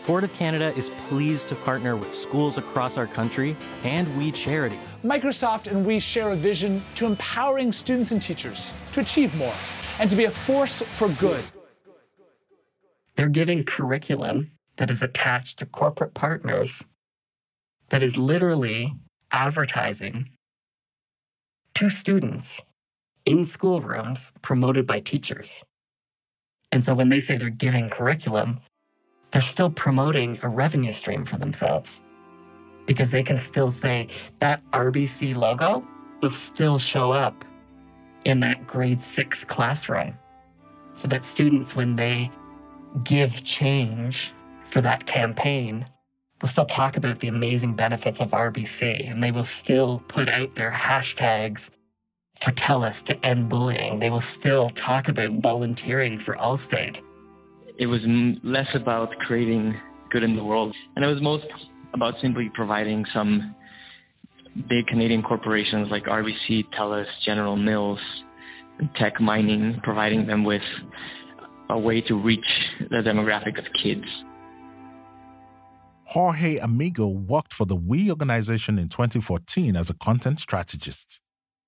Ford 0.00 0.22
of 0.22 0.34
Canada 0.34 0.74
is 0.76 0.90
pleased 1.08 1.48
to 1.48 1.54
partner 1.54 1.96
with 1.96 2.12
schools 2.12 2.58
across 2.58 2.98
our 2.98 3.06
country 3.06 3.56
and 3.84 4.18
We 4.18 4.30
Charity. 4.30 4.78
Microsoft 5.02 5.66
and 5.66 5.86
we 5.86 5.98
share 5.98 6.32
a 6.32 6.36
vision 6.36 6.82
to 6.96 7.06
empowering 7.06 7.72
students 7.72 8.10
and 8.10 8.20
teachers 8.20 8.74
to 8.92 9.00
achieve 9.00 9.34
more 9.34 9.54
and 9.98 10.10
to 10.10 10.14
be 10.14 10.24
a 10.24 10.30
force 10.30 10.82
for 10.82 11.08
good. 11.08 11.42
They're 13.14 13.30
giving 13.30 13.64
curriculum 13.64 14.50
that 14.76 14.90
is 14.90 15.00
attached 15.00 15.58
to 15.60 15.64
corporate 15.64 16.12
partners 16.12 16.82
that 17.88 18.02
is 18.02 18.18
literally 18.18 18.92
advertising 19.32 20.35
to 21.76 21.90
students 21.90 22.62
in 23.26 23.44
schoolrooms 23.44 24.32
promoted 24.40 24.86
by 24.86 24.98
teachers. 24.98 25.62
And 26.72 26.82
so 26.82 26.94
when 26.94 27.10
they 27.10 27.20
say 27.20 27.36
they're 27.36 27.50
giving 27.50 27.90
curriculum, 27.90 28.60
they're 29.30 29.42
still 29.42 29.68
promoting 29.68 30.38
a 30.42 30.48
revenue 30.48 30.94
stream 30.94 31.26
for 31.26 31.36
themselves 31.36 32.00
because 32.86 33.10
they 33.10 33.22
can 33.22 33.38
still 33.38 33.70
say 33.70 34.08
that 34.38 34.62
RBC 34.70 35.36
logo 35.36 35.86
will 36.22 36.30
still 36.30 36.78
show 36.78 37.12
up 37.12 37.44
in 38.24 38.40
that 38.40 38.66
grade 38.66 39.02
six 39.02 39.44
classroom 39.44 40.14
so 40.94 41.06
that 41.08 41.26
students, 41.26 41.76
when 41.76 41.94
they 41.94 42.30
give 43.04 43.44
change 43.44 44.32
for 44.70 44.80
that 44.80 45.06
campaign, 45.06 45.84
will 46.40 46.48
still 46.48 46.66
talk 46.66 46.96
about 46.96 47.20
the 47.20 47.28
amazing 47.28 47.74
benefits 47.74 48.20
of 48.20 48.30
RBC 48.30 49.10
and 49.10 49.22
they 49.22 49.32
will 49.32 49.44
still 49.44 50.02
put 50.08 50.28
out 50.28 50.54
their 50.54 50.72
hashtags 50.72 51.70
for 52.42 52.52
TELUS 52.52 53.04
to 53.06 53.26
end 53.26 53.48
bullying. 53.48 53.98
They 53.98 54.10
will 54.10 54.20
still 54.20 54.70
talk 54.70 55.08
about 55.08 55.30
volunteering 55.40 56.18
for 56.18 56.34
Allstate. 56.36 57.00
It 57.78 57.86
was 57.86 58.00
less 58.42 58.68
about 58.74 59.10
creating 59.26 59.78
good 60.10 60.22
in 60.22 60.36
the 60.36 60.44
world, 60.44 60.74
and 60.94 61.04
it 61.04 61.08
was 61.08 61.22
most 61.22 61.44
about 61.94 62.14
simply 62.22 62.50
providing 62.54 63.04
some 63.14 63.54
big 64.68 64.86
Canadian 64.86 65.22
corporations 65.22 65.88
like 65.90 66.04
RBC, 66.04 66.64
TELUS, 66.78 67.06
General 67.26 67.56
Mills, 67.56 67.98
Teck 69.00 69.20
Mining, 69.20 69.80
providing 69.82 70.26
them 70.26 70.44
with 70.44 70.62
a 71.70 71.78
way 71.78 72.00
to 72.02 72.14
reach 72.14 72.44
the 72.78 73.02
demographic 73.04 73.58
of 73.58 73.64
kids. 73.82 74.06
Jorge 76.10 76.58
Amigo 76.58 77.08
worked 77.08 77.52
for 77.52 77.66
the 77.66 77.74
We 77.74 78.10
organization 78.10 78.78
in 78.78 78.88
2014 78.88 79.74
as 79.74 79.90
a 79.90 79.94
content 79.94 80.38
strategist. 80.38 81.20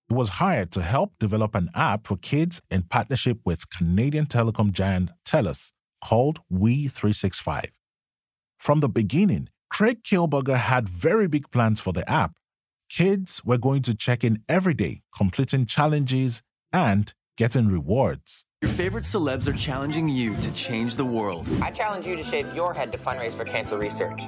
He 0.09 0.14
was 0.14 0.28
hired 0.28 0.71
to 0.73 0.83
help 0.83 1.14
develop 1.18 1.57
an 1.57 1.71
app 1.75 2.07
for 2.07 2.16
kids 2.16 2.62
in 2.71 2.83
partnership 2.83 3.40
with 3.45 3.68
Canadian 3.68 4.26
telecom 4.26 4.71
giant 4.71 5.11
TELUS 5.25 5.73
called 6.02 6.38
We365. 6.52 7.71
From 8.59 8.78
the 8.78 8.88
beginning, 8.88 9.49
Craig 9.71 10.04
Kielburger 10.04 10.57
had 10.57 10.88
very 10.88 11.26
big 11.26 11.50
plans 11.50 11.80
for 11.80 11.92
the 11.92 12.09
app. 12.09 12.37
Kids 12.88 13.45
were 13.45 13.59
going 13.59 13.83
to 13.83 13.95
check 13.95 14.23
in 14.23 14.45
every 14.49 14.73
day, 14.73 15.02
completing 15.14 15.66
challenges 15.66 16.42
and 16.73 17.12
getting 17.37 17.66
rewards. 17.66 18.45
Your 18.61 18.73
favorite 18.73 19.05
celebs 19.05 19.47
are 19.47 19.53
challenging 19.53 20.09
you 20.09 20.37
to 20.38 20.50
change 20.50 20.97
the 20.97 21.05
world. 21.05 21.49
I 21.62 21.71
challenge 21.71 22.09
you 22.09 22.17
to 22.17 22.25
shave 22.25 22.53
your 22.57 22.75
head 22.75 22.91
to 22.91 22.99
fundraise 22.99 23.33
for 23.33 23.45
cancer 23.45 23.79
research. 23.79 24.23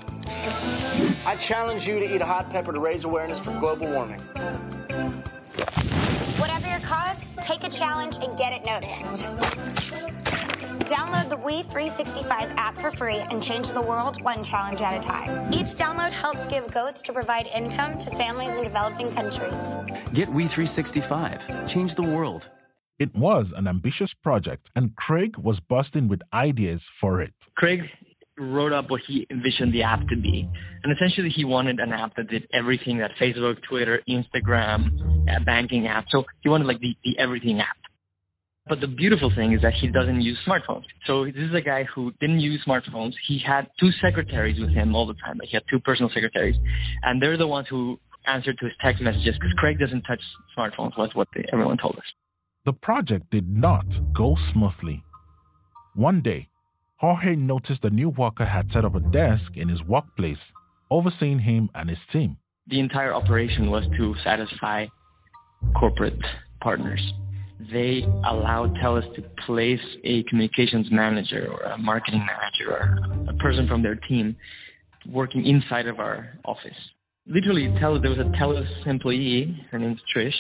I 1.27 1.35
challenge 1.41 1.85
you 1.85 1.99
to 1.99 2.15
eat 2.15 2.21
a 2.21 2.25
hot 2.25 2.49
pepper 2.49 2.73
to 2.73 2.79
raise 2.79 3.03
awareness 3.03 3.41
for 3.41 3.51
global 3.59 3.89
warming. 3.89 4.21
Whatever 6.39 6.69
your 6.69 6.79
cause, 6.79 7.33
take 7.41 7.65
a 7.65 7.69
challenge 7.69 8.19
and 8.23 8.39
get 8.39 8.53
it 8.53 8.65
noticed. 8.65 9.25
Download 10.87 11.29
the 11.29 11.37
We365 11.37 12.55
app 12.57 12.77
for 12.77 12.93
free 12.93 13.19
and 13.33 13.43
change 13.43 13.73
the 13.73 13.83
world 13.83 14.23
one 14.23 14.45
challenge 14.45 14.81
at 14.81 14.97
a 14.97 15.01
time. 15.01 15.53
Each 15.53 15.75
download 15.75 16.13
helps 16.13 16.47
give 16.47 16.71
goats 16.71 17.03
to 17.03 17.13
provide 17.13 17.49
income 17.49 17.99
to 17.99 18.11
families 18.11 18.57
in 18.57 18.63
developing 18.63 19.11
countries. 19.11 19.75
Get 20.15 20.29
We365. 20.29 21.67
Change 21.67 21.97
the 21.97 22.03
world. 22.03 22.49
It 23.01 23.17
was 23.17 23.53
an 23.57 23.67
ambitious 23.67 24.13
project, 24.13 24.69
and 24.77 24.95
Craig 24.95 25.39
was 25.39 25.59
bursting 25.59 26.07
with 26.07 26.21
ideas 26.35 26.85
for 26.85 27.23
it. 27.23 27.33
Craig 27.57 27.81
wrote 28.39 28.75
up 28.75 28.91
what 28.91 29.01
he 29.09 29.27
envisioned 29.31 29.73
the 29.73 29.83
app 29.83 30.07
to 30.09 30.17
be. 30.17 30.47
And 30.85 30.93
essentially, 30.93 31.33
he 31.35 31.47
wanted 31.47 31.81
an 31.81 31.95
app 31.95 32.15
that 32.17 32.29
did 32.29 32.47
everything 32.53 32.99
that 32.99 33.13
Facebook, 33.19 33.57
Twitter, 33.67 34.03
Instagram, 34.07 34.93
a 35.35 35.43
banking 35.43 35.87
app. 35.87 36.05
So 36.11 36.25
he 36.43 36.51
wanted 36.51 36.67
like 36.67 36.81
the, 36.81 36.95
the 37.03 37.19
everything 37.19 37.61
app. 37.61 37.79
But 38.69 38.81
the 38.83 38.87
beautiful 38.87 39.33
thing 39.35 39.55
is 39.55 39.63
that 39.63 39.73
he 39.81 39.89
doesn't 39.89 40.21
use 40.21 40.39
smartphones. 40.47 40.85
So 41.07 41.25
this 41.25 41.37
is 41.37 41.55
a 41.57 41.63
guy 41.63 41.85
who 41.85 42.13
didn't 42.21 42.41
use 42.41 42.63
smartphones. 42.69 43.13
He 43.27 43.41
had 43.41 43.67
two 43.81 43.89
secretaries 44.05 44.61
with 44.61 44.77
him 44.77 44.95
all 44.95 45.07
the 45.07 45.17
time. 45.25 45.39
Like 45.39 45.49
he 45.49 45.57
had 45.57 45.65
two 45.71 45.81
personal 45.81 46.11
secretaries, 46.13 46.57
and 47.03 47.23
they're 47.23 47.39
the 47.39 47.47
ones 47.47 47.67
who 47.71 47.99
answered 48.27 48.59
to 48.59 48.67
his 48.67 48.75
text 48.85 49.01
messages 49.03 49.37
because 49.41 49.55
Craig 49.57 49.79
doesn't 49.79 50.03
touch 50.03 50.21
smartphones. 50.55 50.99
Was 50.99 51.09
what 51.15 51.29
they, 51.35 51.47
everyone 51.51 51.79
told 51.79 51.97
us. 51.97 52.05
The 52.71 52.75
project 52.75 53.31
did 53.31 53.49
not 53.59 53.99
go 54.13 54.37
smoothly. 54.37 55.03
One 55.97 56.21
day, 56.21 56.51
Jorge 56.99 57.35
noticed 57.35 57.85
a 57.85 57.91
new 57.91 58.11
worker 58.11 58.45
had 58.45 58.71
set 58.71 58.85
up 58.85 58.95
a 58.95 59.01
desk 59.01 59.57
in 59.57 59.69
his 59.69 59.83
workplace, 59.83 60.53
overseeing 60.89 61.41
him 61.41 61.71
and 61.75 61.91
his 61.91 62.07
team. 62.07 62.37
The 62.69 62.79
entire 62.79 63.13
operation 63.13 63.73
was 63.73 63.83
to 63.97 64.15
satisfy 64.23 64.87
corporate 65.77 66.21
partners. 66.61 67.03
They 67.73 68.05
allowed 68.31 68.77
TELUS 68.77 69.17
to 69.17 69.23
place 69.47 69.85
a 70.05 70.23
communications 70.31 70.87
manager 70.93 71.49
or 71.51 71.63
a 71.63 71.77
marketing 71.77 72.25
manager 72.25 72.69
or 72.71 73.31
a 73.31 73.35
person 73.39 73.67
from 73.67 73.83
their 73.83 73.97
team 73.97 74.37
working 75.09 75.45
inside 75.45 75.89
of 75.89 75.99
our 75.99 76.39
office. 76.45 76.79
Literally, 77.27 77.67
TELUS, 77.81 78.01
there 78.01 78.13
was 78.13 78.25
a 78.25 78.31
TELUS 78.39 78.87
employee, 78.87 79.61
her 79.73 79.79
name's 79.81 80.01
Trish, 80.15 80.39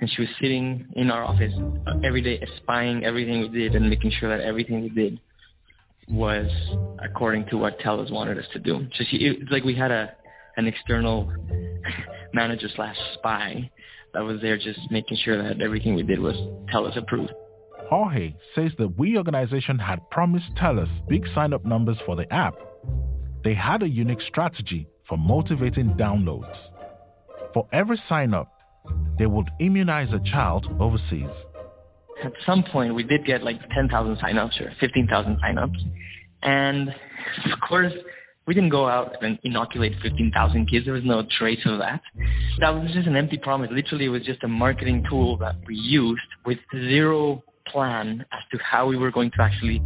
and 0.00 0.10
she 0.14 0.22
was 0.22 0.28
sitting 0.40 0.86
in 0.94 1.10
our 1.10 1.24
office 1.24 1.52
uh, 1.86 1.98
every 2.04 2.22
day, 2.22 2.44
spying 2.58 3.04
everything 3.04 3.40
we 3.40 3.48
did 3.48 3.74
and 3.74 3.88
making 3.88 4.12
sure 4.18 4.28
that 4.28 4.40
everything 4.40 4.82
we 4.82 4.88
did 4.88 5.18
was 6.08 6.46
according 6.98 7.46
to 7.46 7.56
what 7.56 7.78
TELUS 7.80 8.12
wanted 8.12 8.38
us 8.38 8.44
to 8.52 8.58
do. 8.58 8.78
So 8.78 9.04
she, 9.10 9.16
it's 9.40 9.50
like 9.50 9.64
we 9.64 9.74
had 9.74 9.90
a 9.90 10.14
an 10.56 10.66
external 10.66 11.30
manager 12.32 12.68
slash 12.74 12.96
spy 13.18 13.70
that 14.14 14.24
was 14.24 14.40
there 14.40 14.56
just 14.56 14.90
making 14.90 15.18
sure 15.22 15.42
that 15.42 15.60
everything 15.60 15.94
we 15.94 16.02
did 16.02 16.18
was 16.18 16.36
TELUS 16.72 16.96
approved. 16.96 17.32
Jorge 17.86 18.34
says 18.38 18.74
that 18.76 18.88
We 18.96 19.16
organization 19.16 19.78
had 19.78 20.08
promised 20.10 20.56
TELUS 20.56 21.06
big 21.06 21.26
sign 21.26 21.52
up 21.52 21.64
numbers 21.64 22.00
for 22.00 22.16
the 22.16 22.30
app. 22.32 22.56
They 23.42 23.54
had 23.54 23.82
a 23.82 23.88
unique 23.88 24.20
strategy 24.20 24.88
for 25.02 25.16
motivating 25.18 25.90
downloads. 25.90 26.72
For 27.52 27.68
every 27.72 27.96
sign 27.96 28.34
up, 28.34 28.55
they 29.18 29.26
would 29.26 29.48
immunize 29.58 30.12
a 30.12 30.20
child 30.20 30.74
overseas. 30.80 31.46
At 32.24 32.32
some 32.46 32.64
point, 32.72 32.94
we 32.94 33.02
did 33.02 33.26
get 33.26 33.42
like 33.42 33.56
10,000 33.70 34.16
signups 34.16 34.60
or 34.60 34.72
15,000 34.80 35.38
signups. 35.40 35.76
And 36.42 36.88
of 36.88 37.60
course, 37.68 37.92
we 38.46 38.54
didn't 38.54 38.70
go 38.70 38.88
out 38.88 39.12
and 39.20 39.38
inoculate 39.42 39.92
15,000 40.02 40.70
kids. 40.70 40.84
There 40.84 40.94
was 40.94 41.04
no 41.04 41.22
trace 41.38 41.58
of 41.66 41.78
that. 41.80 42.00
That 42.60 42.70
was 42.70 42.90
just 42.94 43.08
an 43.08 43.16
empty 43.16 43.38
promise. 43.42 43.70
Literally, 43.72 44.06
it 44.06 44.10
was 44.10 44.24
just 44.24 44.42
a 44.44 44.48
marketing 44.48 45.04
tool 45.10 45.36
that 45.38 45.56
we 45.66 45.74
used 45.74 46.22
with 46.44 46.58
zero 46.72 47.42
plan 47.72 48.24
as 48.32 48.40
to 48.52 48.58
how 48.62 48.86
we 48.86 48.96
were 48.96 49.10
going 49.10 49.30
to 49.36 49.42
actually 49.42 49.82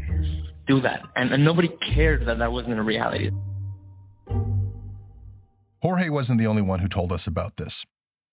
do 0.69 0.81
that. 0.83 1.07
And, 1.17 1.33
and 1.33 1.45
nobody 1.45 1.71
cared 1.95 2.27
that 2.27 2.39
that 2.39 2.53
wasn't 2.53 2.79
a 2.79 2.83
reality. 2.83 3.31
Jorge 5.83 6.11
wasn't 6.11 6.39
the 6.39 6.47
only 6.47 6.63
one 6.63 6.81
who 6.81 6.89
told 6.89 7.11
us 7.13 7.27
about 7.27 7.57
this. 7.57 7.87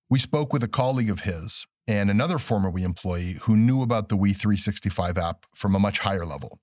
We 0.09 0.19
spoke 0.19 0.53
with 0.53 0.63
a 0.63 0.69
colleague 0.69 1.09
of 1.09 1.21
his 1.21 1.67
and 1.85 2.09
another 2.09 2.37
former 2.37 2.69
We 2.69 2.83
employee 2.83 3.33
who 3.41 3.57
knew 3.57 3.81
about 3.81 4.07
the 4.07 4.15
We 4.15 4.31
365 4.31 5.17
app 5.17 5.45
from 5.53 5.75
a 5.75 5.79
much 5.79 5.99
higher 5.99 6.25
level. 6.25 6.59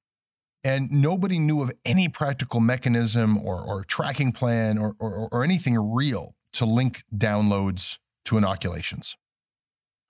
And 0.64 0.90
nobody 0.90 1.38
knew 1.38 1.60
of 1.60 1.70
any 1.84 2.08
practical 2.08 2.60
mechanism 2.60 3.36
or, 3.36 3.60
or 3.60 3.84
tracking 3.84 4.32
plan 4.32 4.78
or, 4.78 4.94
or, 4.98 5.28
or 5.30 5.44
anything 5.44 5.76
real 5.76 6.34
to 6.54 6.64
link 6.64 7.02
downloads 7.14 7.98
to 8.24 8.38
inoculations. 8.38 9.14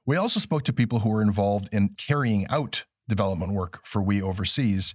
We 0.07 0.17
also 0.17 0.39
spoke 0.39 0.63
to 0.65 0.73
people 0.73 1.01
who 1.01 1.09
were 1.09 1.23
involved 1.23 1.69
in 1.73 1.97
carrying 1.99 2.47
out 2.49 2.85
development 3.09 3.53
work 3.53 3.85
for 3.85 4.01
We 4.01 4.23
overseas, 4.23 4.95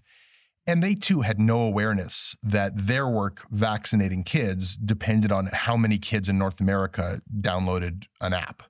And 0.69 0.83
they 0.83 0.93
too 0.93 1.21
had 1.21 1.39
no 1.39 1.61
awareness 1.61 2.35
that 2.43 2.73
their 2.77 3.07
work 3.07 3.43
vaccinating 3.49 4.23
kids 4.23 4.75
depended 4.75 5.31
on 5.31 5.49
how 5.51 5.75
many 5.75 5.97
kids 5.97 6.29
in 6.29 6.37
North 6.37 6.61
America 6.61 7.21
downloaded 7.41 8.05
an 8.21 8.33
app. 8.33 8.61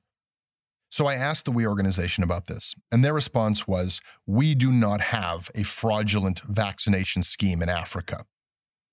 So 0.89 1.07
I 1.07 1.15
asked 1.15 1.43
the 1.43 1.51
We 1.51 1.67
organization 1.67 2.23
about 2.23 2.47
this, 2.47 2.73
and 2.89 3.03
their 3.03 3.13
response 3.13 3.67
was 3.67 3.99
We 4.25 4.55
do 4.55 4.71
not 4.71 5.01
have 5.01 5.51
a 5.55 5.63
fraudulent 5.63 6.39
vaccination 6.47 7.21
scheme 7.21 7.62
in 7.62 7.67
Africa. 7.67 8.23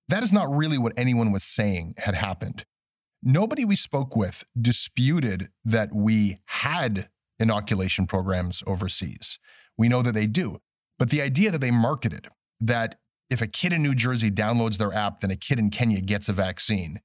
That 0.09 0.21
is 0.21 0.33
not 0.33 0.53
really 0.53 0.77
what 0.77 0.93
anyone 0.97 1.31
was 1.31 1.45
saying 1.45 1.93
had 1.99 2.13
happened. 2.13 2.65
Nobody 3.23 3.63
we 3.63 3.77
spoke 3.77 4.17
with 4.17 4.43
disputed 4.59 5.47
that 5.63 5.95
we 5.95 6.39
had 6.47 7.07
inoculation 7.39 8.05
programs 8.05 8.63
overseas. 8.67 9.39
We 9.77 9.87
know 9.87 10.01
that 10.01 10.13
they 10.13 10.27
do. 10.27 10.57
But 10.99 11.09
the 11.09 11.21
idea 11.21 11.51
that 11.51 11.61
they 11.61 11.71
marketed 11.71 12.27
that 12.61 12.99
if 13.29 13.41
a 13.41 13.47
kid 13.47 13.73
in 13.73 13.83
New 13.83 13.95
Jersey 13.95 14.31
downloads 14.31 14.77
their 14.77 14.93
app, 14.93 15.19
then 15.19 15.31
a 15.31 15.35
kid 15.35 15.59
in 15.59 15.69
Kenya 15.69 16.01
gets 16.01 16.29
a 16.29 16.33
vaccine, 16.33 16.99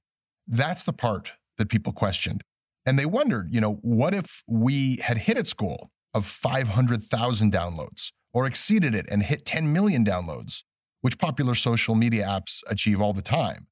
that's 0.47 0.83
the 0.83 0.93
part 0.93 1.33
that 1.57 1.69
people 1.69 1.93
questioned. 1.93 2.43
And 2.85 2.97
they 2.97 3.05
wondered, 3.05 3.53
you 3.53 3.61
know, 3.61 3.79
what 3.81 4.13
if 4.13 4.43
we 4.47 4.97
had 4.97 5.17
hit 5.17 5.37
its 5.37 5.53
goal 5.53 5.89
of 6.13 6.25
500,000 6.25 7.51
downloads 7.51 8.11
or 8.33 8.45
exceeded 8.45 8.95
it 8.95 9.05
and 9.09 9.23
hit 9.23 9.45
10 9.45 9.71
million 9.71 10.03
downloads, 10.03 10.63
which 11.01 11.17
popular 11.17 11.55
social 11.55 11.95
media 11.95 12.25
apps 12.25 12.61
achieve 12.69 13.01
all 13.01 13.13
the 13.13 13.21
time? 13.21 13.67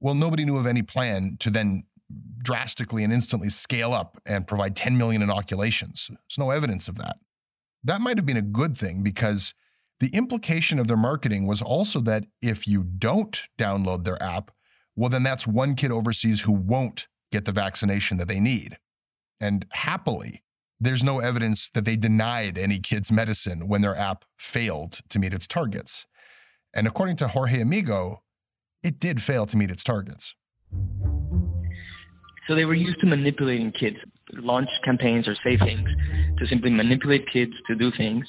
Well, 0.00 0.14
nobody 0.14 0.44
knew 0.44 0.58
of 0.58 0.66
any 0.66 0.82
plan 0.82 1.36
to 1.40 1.50
then 1.50 1.84
drastically 2.42 3.04
and 3.04 3.12
instantly 3.12 3.48
scale 3.48 3.94
up 3.94 4.18
and 4.26 4.46
provide 4.46 4.76
10 4.76 4.98
million 4.98 5.22
inoculations. 5.22 6.08
There's 6.08 6.38
no 6.38 6.50
evidence 6.50 6.88
of 6.88 6.96
that. 6.96 7.16
That 7.84 8.00
might 8.00 8.18
have 8.18 8.26
been 8.26 8.36
a 8.36 8.42
good 8.42 8.76
thing 8.76 9.02
because 9.02 9.54
the 10.00 10.10
implication 10.12 10.78
of 10.78 10.88
their 10.88 10.96
marketing 10.96 11.46
was 11.46 11.62
also 11.62 12.00
that 12.00 12.24
if 12.42 12.66
you 12.66 12.84
don't 12.84 13.42
download 13.58 14.04
their 14.04 14.22
app, 14.22 14.50
well, 14.96 15.10
then 15.10 15.22
that's 15.22 15.46
one 15.46 15.74
kid 15.74 15.90
overseas 15.90 16.40
who 16.40 16.52
won't 16.52 17.08
get 17.32 17.44
the 17.44 17.52
vaccination 17.52 18.16
that 18.18 18.28
they 18.28 18.40
need. 18.40 18.78
And 19.40 19.66
happily, 19.70 20.42
there's 20.80 21.04
no 21.04 21.20
evidence 21.20 21.70
that 21.70 21.84
they 21.84 21.96
denied 21.96 22.58
any 22.58 22.78
kids 22.78 23.10
medicine 23.10 23.68
when 23.68 23.80
their 23.82 23.96
app 23.96 24.24
failed 24.38 25.00
to 25.08 25.18
meet 25.18 25.34
its 25.34 25.46
targets. 25.46 26.06
And 26.74 26.86
according 26.86 27.16
to 27.16 27.28
Jorge 27.28 27.60
Amigo, 27.60 28.22
it 28.82 29.00
did 29.00 29.22
fail 29.22 29.46
to 29.46 29.56
meet 29.56 29.70
its 29.70 29.84
targets. 29.84 30.34
So 32.46 32.54
they 32.54 32.64
were 32.64 32.74
used 32.74 33.00
to 33.00 33.06
manipulating 33.06 33.72
kids, 33.72 33.96
launch 34.32 34.68
campaigns 34.84 35.26
or 35.26 35.34
say 35.42 35.56
things 35.56 35.88
to 36.38 36.46
simply 36.46 36.70
manipulate 36.70 37.30
kids 37.32 37.52
to 37.66 37.74
do 37.74 37.90
things. 37.96 38.26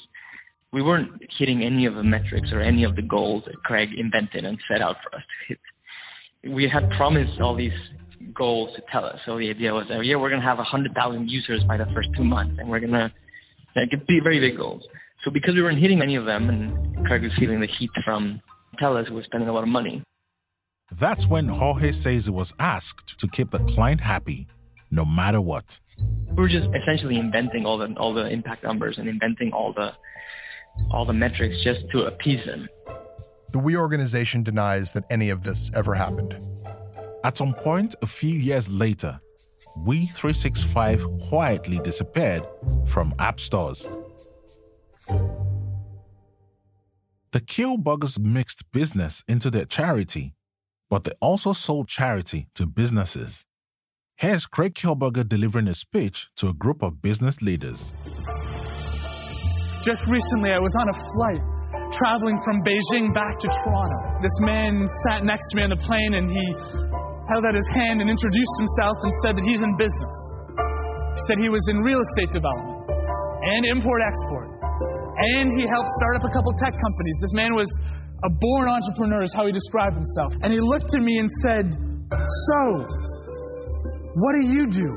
We 0.76 0.82
weren't 0.82 1.22
hitting 1.38 1.62
any 1.64 1.86
of 1.86 1.94
the 1.94 2.02
metrics 2.02 2.48
or 2.52 2.60
any 2.60 2.84
of 2.84 2.96
the 2.96 3.00
goals 3.00 3.44
that 3.46 3.56
Craig 3.64 3.88
invented 3.96 4.44
and 4.44 4.58
set 4.70 4.82
out 4.82 4.96
for 5.02 5.16
us 5.16 5.22
to 5.22 5.46
hit. 5.48 6.54
We 6.54 6.68
had 6.70 6.90
promised 6.98 7.40
all 7.40 7.56
these 7.56 7.72
goals 8.34 8.76
to 8.76 8.82
TELUS. 8.92 9.20
So 9.24 9.38
the 9.38 9.48
idea 9.48 9.72
was, 9.72 9.86
oh, 9.90 10.00
yeah, 10.00 10.16
we're 10.16 10.28
going 10.28 10.42
to 10.42 10.46
have 10.46 10.58
100,000 10.58 11.30
users 11.30 11.64
by 11.64 11.78
the 11.78 11.86
first 11.94 12.10
two 12.18 12.24
months, 12.24 12.56
and 12.58 12.68
we're 12.68 12.80
going 12.80 12.92
to 12.92 13.10
like, 13.74 13.88
be 14.06 14.20
very 14.22 14.38
big 14.38 14.58
goals. 14.58 14.82
So 15.24 15.30
because 15.30 15.54
we 15.54 15.62
weren't 15.62 15.80
hitting 15.80 16.02
any 16.02 16.14
of 16.14 16.26
them, 16.26 16.50
and 16.50 17.06
Craig 17.06 17.22
was 17.22 17.32
feeling 17.40 17.58
the 17.58 17.68
heat 17.78 17.88
from 18.04 18.42
TELUS, 18.78 19.08
who 19.08 19.14
was 19.14 19.24
spending 19.24 19.48
a 19.48 19.54
lot 19.54 19.62
of 19.62 19.70
money. 19.70 20.02
That's 20.90 21.26
when 21.26 21.48
Jorge 21.48 21.92
says 21.92 22.26
he 22.26 22.30
was 22.30 22.52
asked 22.58 23.18
to 23.18 23.26
keep 23.28 23.50
the 23.50 23.60
client 23.60 24.02
happy, 24.02 24.46
no 24.90 25.06
matter 25.06 25.40
what. 25.40 25.80
We 26.32 26.42
were 26.42 26.50
just 26.50 26.68
essentially 26.74 27.16
inventing 27.16 27.64
all 27.64 27.78
the 27.78 27.94
all 27.96 28.12
the 28.12 28.26
impact 28.28 28.62
numbers 28.62 28.98
and 28.98 29.08
inventing 29.08 29.52
all 29.52 29.72
the 29.72 29.96
all 30.90 31.04
the 31.04 31.12
metrics 31.12 31.56
just 31.64 31.88
to 31.90 32.06
appease 32.06 32.44
them. 32.46 32.68
The 33.52 33.58
We 33.58 33.76
organization 33.76 34.42
denies 34.42 34.92
that 34.92 35.04
any 35.10 35.30
of 35.30 35.42
this 35.42 35.70
ever 35.74 35.94
happened. 35.94 36.36
At 37.24 37.36
some 37.36 37.54
point 37.54 37.94
a 38.02 38.06
few 38.06 38.34
years 38.34 38.70
later, 38.70 39.20
We 39.84 40.06
365 40.06 41.04
quietly 41.28 41.78
disappeared 41.80 42.46
from 42.86 43.14
app 43.18 43.38
stores. 43.38 43.86
The 47.32 47.40
Kielburgers 47.40 48.18
mixed 48.18 48.70
business 48.72 49.22
into 49.28 49.50
their 49.50 49.66
charity, 49.66 50.34
but 50.88 51.04
they 51.04 51.12
also 51.20 51.52
sold 51.52 51.88
charity 51.88 52.46
to 52.54 52.66
businesses. 52.66 53.44
Here's 54.16 54.46
Craig 54.46 54.72
Kielburger 54.72 55.28
delivering 55.28 55.68
a 55.68 55.74
speech 55.74 56.28
to 56.36 56.48
a 56.48 56.54
group 56.54 56.82
of 56.82 57.02
business 57.02 57.42
leaders. 57.42 57.92
Just 59.86 60.02
recently, 60.10 60.50
I 60.50 60.58
was 60.58 60.74
on 60.82 60.90
a 60.90 60.96
flight 61.14 61.38
traveling 61.94 62.34
from 62.42 62.58
Beijing 62.66 63.14
back 63.14 63.38
to 63.38 63.46
Toronto. 63.46 64.18
This 64.18 64.34
man 64.42 64.82
sat 65.06 65.22
next 65.22 65.46
to 65.54 65.62
me 65.62 65.62
on 65.62 65.70
the 65.70 65.78
plane 65.78 66.18
and 66.18 66.26
he 66.26 66.46
held 67.30 67.46
out 67.46 67.54
his 67.54 67.70
hand 67.70 68.02
and 68.02 68.10
introduced 68.10 68.56
himself 68.58 68.98
and 68.98 69.12
said 69.22 69.38
that 69.38 69.46
he's 69.46 69.62
in 69.62 69.70
business. 69.78 70.16
He 70.58 71.20
said 71.30 71.38
he 71.38 71.46
was 71.46 71.62
in 71.70 71.86
real 71.86 72.02
estate 72.02 72.34
development 72.34 72.82
and 73.46 73.62
import 73.62 74.02
export. 74.02 74.50
And 75.22 75.54
he 75.54 75.70
helped 75.70 75.94
start 76.02 76.18
up 76.18 76.26
a 76.26 76.34
couple 76.34 76.50
tech 76.58 76.74
companies. 76.74 77.16
This 77.22 77.34
man 77.38 77.54
was 77.54 77.70
a 78.26 78.30
born 78.42 78.66
entrepreneur, 78.66 79.22
is 79.22 79.30
how 79.38 79.46
he 79.46 79.54
described 79.54 79.94
himself. 79.94 80.34
And 80.42 80.50
he 80.50 80.58
looked 80.58 80.98
at 80.98 81.02
me 81.06 81.14
and 81.22 81.30
said, 81.46 81.78
So, 82.10 82.58
what 84.18 84.34
do 84.34 84.50
you 84.50 84.66
do? 84.66 84.90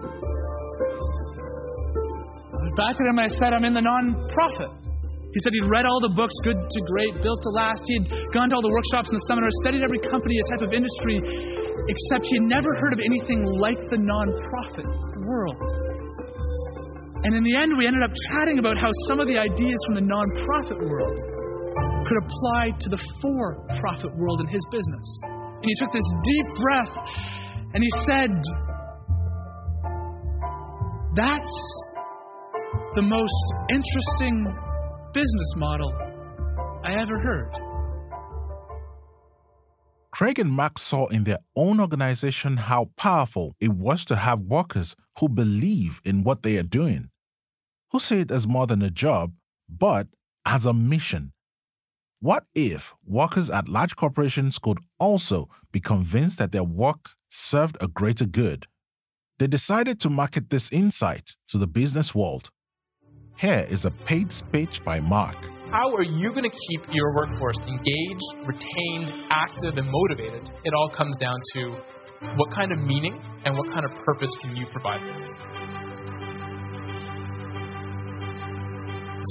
Back 2.74 2.98
at 2.98 3.06
him, 3.06 3.20
I 3.20 3.28
said, 3.38 3.54
I'm 3.54 3.66
in 3.70 3.78
the 3.78 3.86
nonprofit. 3.86 4.79
He 5.30 5.40
said 5.46 5.54
he'd 5.54 5.70
read 5.70 5.86
all 5.86 6.02
the 6.02 6.10
books, 6.18 6.34
Good 6.42 6.58
to 6.58 6.80
Great, 6.90 7.14
Built 7.22 7.38
to 7.46 7.52
Last. 7.54 7.86
He 7.86 8.02
had 8.02 8.10
gone 8.34 8.50
to 8.50 8.58
all 8.58 8.66
the 8.66 8.74
workshops 8.74 9.14
and 9.14 9.18
the 9.22 9.26
seminars, 9.30 9.54
studied 9.62 9.86
every 9.86 10.02
company, 10.02 10.34
a 10.42 10.46
type 10.58 10.66
of 10.66 10.74
industry, 10.74 11.22
except 11.22 12.26
he 12.26 12.42
had 12.42 12.50
never 12.50 12.74
heard 12.82 12.98
of 12.98 13.02
anything 13.02 13.46
like 13.62 13.78
the 13.94 14.02
nonprofit 14.02 14.90
world. 15.30 15.62
And 17.30 17.38
in 17.38 17.44
the 17.46 17.54
end, 17.54 17.78
we 17.78 17.86
ended 17.86 18.02
up 18.02 18.10
chatting 18.34 18.58
about 18.58 18.82
how 18.82 18.90
some 19.06 19.22
of 19.22 19.30
the 19.30 19.38
ideas 19.38 19.78
from 19.86 20.02
the 20.02 20.06
nonprofit 20.08 20.82
world 20.82 21.18
could 22.10 22.18
apply 22.26 22.74
to 22.82 22.90
the 22.90 22.98
for 23.22 23.62
profit 23.78 24.10
world 24.18 24.42
in 24.42 24.48
his 24.50 24.66
business. 24.74 25.08
And 25.62 25.68
he 25.70 25.76
took 25.78 25.94
this 25.94 26.10
deep 26.26 26.48
breath 26.58 26.96
and 27.78 27.86
he 27.86 27.92
said, 28.10 28.34
That's 31.14 31.54
the 32.96 33.06
most 33.06 33.46
interesting 33.70 34.69
business 35.14 35.54
model 35.56 35.92
I 36.84 37.02
ever 37.02 37.20
heard. 37.20 37.52
Craig 40.12 40.38
and 40.38 40.52
Mark 40.52 40.78
saw 40.78 41.08
in 41.08 41.24
their 41.24 41.40
own 41.56 41.80
organization 41.80 42.58
how 42.58 42.90
powerful 42.96 43.56
it 43.60 43.70
was 43.70 44.06
to 44.06 44.16
have 44.16 44.40
workers 44.42 44.96
who 45.20 45.28
believe 45.28 46.00
in 46.04 46.24
what 46.24 46.44
they 46.44 46.58
are 46.58 46.64
doing, 46.64 47.10
who 47.92 48.00
see 48.00 48.20
it 48.20 48.32
as 48.32 48.48
more 48.48 48.68
than 48.68 48.82
a 48.82 48.92
job, 48.92 49.34
but 49.68 50.08
as 50.46 50.66
a 50.66 50.74
mission. 50.74 51.32
What 52.20 52.44
if 52.54 52.94
workers 53.06 53.50
at 53.50 53.70
large 53.70 53.96
corporations 53.96 54.60
could 54.60 54.80
also 55.00 55.48
be 55.72 55.80
convinced 55.80 56.38
that 56.38 56.52
their 56.52 56.64
work 56.64 57.12
served 57.30 57.78
a 57.82 57.88
greater 57.88 58.26
good? 58.26 58.68
They 59.40 59.48
decided 59.48 60.00
to 60.02 60.10
market 60.10 60.50
this 60.50 60.72
insight 60.72 61.36
to 61.48 61.58
the 61.58 61.68
business 61.68 62.14
world. 62.14 62.52
Here 63.40 63.66
is 63.70 63.86
a 63.86 63.92
paid 64.04 64.34
speech 64.34 64.84
by 64.84 65.00
Mark. 65.00 65.38
How 65.72 65.96
are 65.96 66.04
you 66.04 66.30
going 66.32 66.44
to 66.44 66.58
keep 66.68 66.82
your 66.92 67.16
workforce 67.16 67.56
engaged, 67.66 68.30
retained, 68.44 69.14
active, 69.32 69.78
and 69.78 69.88
motivated? 69.90 70.52
It 70.66 70.74
all 70.74 70.90
comes 70.90 71.16
down 71.16 71.40
to 71.54 71.80
what 72.36 72.52
kind 72.54 72.74
of 72.74 72.80
meaning 72.80 73.18
and 73.46 73.56
what 73.58 73.72
kind 73.72 73.86
of 73.86 73.92
purpose 74.04 74.30
can 74.42 74.58
you 74.58 74.66
provide 74.74 75.00
them. 75.08 75.24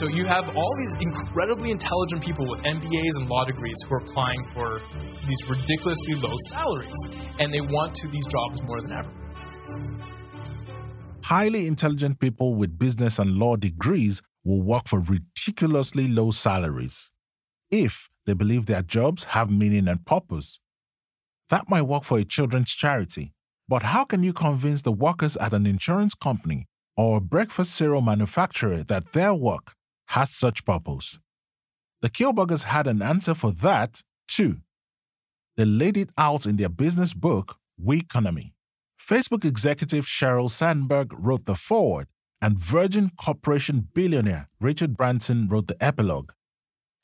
So 0.01 0.09
you 0.09 0.25
have 0.25 0.57
all 0.57 0.75
these 0.79 1.05
incredibly 1.05 1.71
intelligent 1.71 2.25
people 2.25 2.49
with 2.49 2.61
MBAs 2.61 3.15
and 3.21 3.29
law 3.29 3.45
degrees 3.45 3.77
who 3.87 3.97
are 3.97 4.01
applying 4.09 4.43
for 4.55 4.81
these 5.29 5.51
ridiculously 5.51 6.15
low 6.15 6.37
salaries, 6.49 6.97
and 7.41 7.53
they 7.53 7.61
want 7.61 7.95
to 7.95 8.09
these 8.09 8.27
jobs 8.33 8.63
more 8.63 8.81
than 8.81 8.93
ever. 8.93 10.18
Highly 11.29 11.67
intelligent 11.67 12.21
people 12.21 12.55
with 12.55 12.79
business 12.79 13.19
and 13.19 13.37
law 13.37 13.57
degrees 13.57 14.23
will 14.45 14.63
work 14.63 14.89
for 14.89 14.99
ridiculously 14.99 16.09
low 16.09 16.31
salaries 16.31 17.11
if 17.71 18.09
they 18.25 18.33
believe 18.33 18.65
their 18.65 18.81
jobs 18.81 19.25
have 19.25 19.51
meaning 19.51 19.89
and 19.89 20.07
purpose. 20.07 20.59
That 21.51 21.69
might 21.69 21.83
work 21.83 22.05
for 22.05 22.19
a 22.19 22.25
children's 22.25 22.71
charity, 22.71 23.35
but 23.69 23.83
how 23.83 24.07
can 24.07 24.23
you 24.23 24.33
convince 24.33 24.81
the 24.81 24.91
workers 24.91 25.37
at 25.37 25.53
an 25.53 25.67
insurance 25.67 26.15
company 26.15 26.65
or 26.97 27.19
a 27.19 27.21
breakfast 27.21 27.75
cereal 27.75 28.01
manufacturer 28.01 28.83
that 28.85 29.13
their 29.13 29.35
work 29.35 29.75
has 30.07 30.31
such 30.31 30.65
purpose? 30.65 31.19
The 32.01 32.09
Kielburgers 32.09 32.63
had 32.63 32.87
an 32.87 33.03
answer 33.03 33.35
for 33.35 33.53
that 33.53 34.01
too. 34.29 34.63
They 35.59 35.67
laid 35.67 35.99
it 35.99 36.09
out 36.17 36.47
in 36.47 36.57
their 36.57 36.71
business 36.71 37.13
book, 37.13 37.59
Weconomy. 37.79 38.53
Facebook 39.09 39.43
executive 39.43 40.05
Sheryl 40.05 40.51
Sandberg 40.51 41.15
wrote 41.19 41.47
the 41.47 41.55
foreword, 41.55 42.09
and 42.43 42.59
Virgin 42.59 43.11
Corporation 43.17 43.89
billionaire 43.95 44.51
Richard 44.61 44.99
Branson 44.99 45.49
wrote 45.49 45.67
the 45.67 45.83
epilogue. 45.83 46.33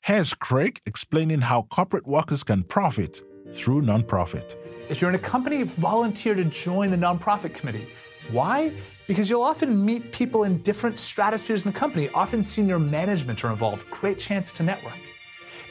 Here's 0.03 0.35
Craig 0.35 0.79
explaining 0.85 1.41
how 1.41 1.63
corporate 1.63 2.05
workers 2.05 2.43
can 2.43 2.61
profit 2.61 3.23
through 3.51 3.81
nonprofit. 3.81 4.55
If 4.87 5.01
you're 5.01 5.09
in 5.09 5.15
a 5.15 5.17
company, 5.33 5.63
volunteer 5.63 6.35
to 6.35 6.45
join 6.45 6.91
the 6.91 6.97
nonprofit 6.97 7.55
committee. 7.55 7.87
Why? 8.31 8.71
Because 9.07 9.27
you'll 9.27 9.41
often 9.41 9.83
meet 9.83 10.11
people 10.11 10.43
in 10.43 10.59
different 10.61 10.99
stratospheres 10.99 11.65
in 11.65 11.71
the 11.71 11.79
company. 11.79 12.09
Often 12.09 12.43
senior 12.43 12.77
management 12.77 13.43
are 13.43 13.49
involved. 13.49 13.89
Great 13.89 14.19
chance 14.19 14.53
to 14.53 14.61
network. 14.61 14.99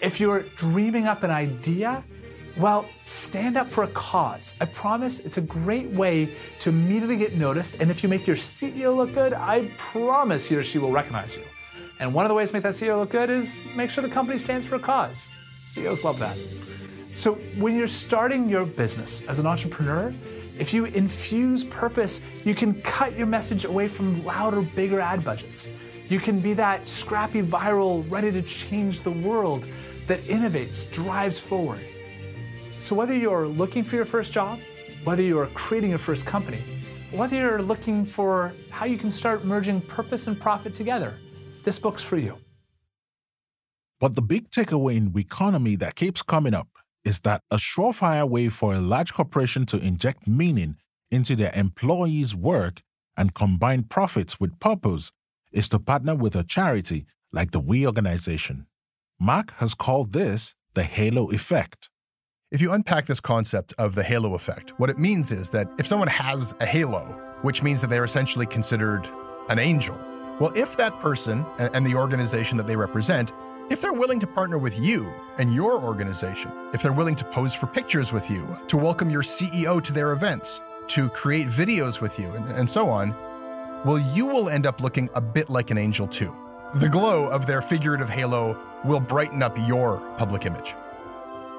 If 0.02 0.18
you're 0.18 0.40
dreaming 0.56 1.06
up 1.06 1.22
an 1.22 1.30
idea, 1.30 2.02
well, 2.56 2.86
stand 3.02 3.56
up 3.56 3.66
for 3.66 3.84
a 3.84 3.88
cause. 3.88 4.54
I 4.60 4.66
promise 4.66 5.18
it's 5.18 5.38
a 5.38 5.40
great 5.40 5.88
way 5.90 6.36
to 6.60 6.68
immediately 6.68 7.16
get 7.16 7.34
noticed. 7.34 7.80
And 7.80 7.90
if 7.90 8.02
you 8.02 8.08
make 8.08 8.26
your 8.26 8.36
CEO 8.36 8.96
look 8.96 9.14
good, 9.14 9.32
I 9.32 9.70
promise 9.76 10.46
he 10.46 10.54
or 10.54 10.62
she 10.62 10.78
will 10.78 10.92
recognize 10.92 11.36
you. 11.36 11.42
And 11.98 12.14
one 12.14 12.24
of 12.24 12.28
the 12.28 12.34
ways 12.34 12.50
to 12.50 12.56
make 12.56 12.62
that 12.62 12.74
CEO 12.74 12.98
look 12.98 13.10
good 13.10 13.30
is 13.30 13.60
make 13.74 13.90
sure 13.90 14.02
the 14.02 14.10
company 14.10 14.38
stands 14.38 14.64
for 14.66 14.76
a 14.76 14.80
cause. 14.80 15.32
CEOs 15.68 16.04
love 16.04 16.18
that. 16.20 16.38
So 17.12 17.34
when 17.56 17.76
you're 17.76 17.88
starting 17.88 18.48
your 18.48 18.66
business 18.66 19.22
as 19.22 19.38
an 19.38 19.46
entrepreneur, 19.46 20.14
if 20.58 20.72
you 20.72 20.84
infuse 20.84 21.64
purpose, 21.64 22.20
you 22.44 22.54
can 22.54 22.80
cut 22.82 23.16
your 23.16 23.26
message 23.26 23.64
away 23.64 23.88
from 23.88 24.24
louder, 24.24 24.62
bigger 24.62 25.00
ad 25.00 25.24
budgets. 25.24 25.70
You 26.08 26.20
can 26.20 26.38
be 26.38 26.52
that 26.54 26.86
scrappy 26.86 27.42
viral, 27.42 28.08
ready 28.08 28.30
to 28.30 28.42
change 28.42 29.00
the 29.00 29.10
world 29.10 29.66
that 30.06 30.22
innovates, 30.24 30.90
drives 30.92 31.38
forward. 31.38 31.80
So 32.78 32.94
whether 32.94 33.14
you're 33.14 33.46
looking 33.46 33.82
for 33.82 33.96
your 33.96 34.04
first 34.04 34.32
job, 34.32 34.58
whether 35.04 35.22
you're 35.22 35.46
creating 35.48 35.90
your 35.90 35.98
first 35.98 36.26
company, 36.26 36.62
whether 37.10 37.36
you're 37.36 37.62
looking 37.62 38.04
for 38.04 38.52
how 38.70 38.86
you 38.86 38.98
can 38.98 39.10
start 39.10 39.44
merging 39.44 39.80
purpose 39.80 40.26
and 40.26 40.38
profit 40.38 40.74
together, 40.74 41.14
this 41.64 41.78
book's 41.78 42.02
for 42.02 42.18
you. 42.18 42.36
But 44.00 44.16
the 44.16 44.22
big 44.22 44.50
takeaway 44.50 44.96
in 44.96 45.12
Weconomy 45.12 45.78
that 45.78 45.94
keeps 45.94 46.22
coming 46.22 46.54
up 46.54 46.68
is 47.04 47.20
that 47.20 47.42
a 47.50 47.56
surefire 47.56 48.28
way 48.28 48.48
for 48.48 48.74
a 48.74 48.80
large 48.80 49.14
corporation 49.14 49.66
to 49.66 49.78
inject 49.78 50.26
meaning 50.26 50.76
into 51.10 51.36
their 51.36 51.52
employees' 51.54 52.34
work 52.34 52.82
and 53.16 53.34
combine 53.34 53.84
profits 53.84 54.40
with 54.40 54.58
purpose 54.58 55.12
is 55.52 55.68
to 55.68 55.78
partner 55.78 56.14
with 56.14 56.34
a 56.34 56.42
charity 56.42 57.06
like 57.32 57.52
the 57.52 57.60
We 57.60 57.86
organization. 57.86 58.66
Mark 59.20 59.54
has 59.54 59.74
called 59.74 60.12
this 60.12 60.54
the 60.74 60.82
halo 60.82 61.30
effect. 61.30 61.88
If 62.54 62.62
you 62.62 62.70
unpack 62.70 63.06
this 63.06 63.18
concept 63.18 63.74
of 63.78 63.96
the 63.96 64.04
halo 64.04 64.36
effect, 64.36 64.78
what 64.78 64.88
it 64.88 64.96
means 64.96 65.32
is 65.32 65.50
that 65.50 65.68
if 65.76 65.88
someone 65.88 66.06
has 66.06 66.54
a 66.60 66.64
halo, 66.64 67.00
which 67.42 67.64
means 67.64 67.80
that 67.80 67.90
they're 67.90 68.04
essentially 68.04 68.46
considered 68.46 69.10
an 69.48 69.58
angel, 69.58 69.98
well, 70.38 70.52
if 70.54 70.76
that 70.76 71.00
person 71.00 71.44
and 71.58 71.84
the 71.84 71.96
organization 71.96 72.56
that 72.58 72.68
they 72.68 72.76
represent, 72.76 73.32
if 73.70 73.80
they're 73.80 73.92
willing 73.92 74.20
to 74.20 74.28
partner 74.28 74.56
with 74.56 74.78
you 74.78 75.12
and 75.36 75.52
your 75.52 75.82
organization, 75.82 76.52
if 76.72 76.80
they're 76.80 76.92
willing 76.92 77.16
to 77.16 77.24
pose 77.24 77.54
for 77.54 77.66
pictures 77.66 78.12
with 78.12 78.30
you, 78.30 78.46
to 78.68 78.76
welcome 78.76 79.10
your 79.10 79.22
CEO 79.22 79.82
to 79.82 79.92
their 79.92 80.12
events, 80.12 80.60
to 80.86 81.08
create 81.08 81.48
videos 81.48 82.00
with 82.00 82.20
you, 82.20 82.30
and, 82.34 82.48
and 82.50 82.70
so 82.70 82.88
on, 82.88 83.16
well, 83.84 83.98
you 83.98 84.26
will 84.26 84.48
end 84.48 84.64
up 84.64 84.80
looking 84.80 85.10
a 85.16 85.20
bit 85.20 85.50
like 85.50 85.72
an 85.72 85.76
angel 85.76 86.06
too. 86.06 86.32
The 86.74 86.88
glow 86.88 87.26
of 87.26 87.48
their 87.48 87.60
figurative 87.60 88.08
halo 88.08 88.56
will 88.84 89.00
brighten 89.00 89.42
up 89.42 89.58
your 89.66 89.98
public 90.18 90.46
image. 90.46 90.76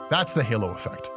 That's 0.10 0.34
the 0.34 0.44
halo 0.44 0.70
effect. 0.72 1.10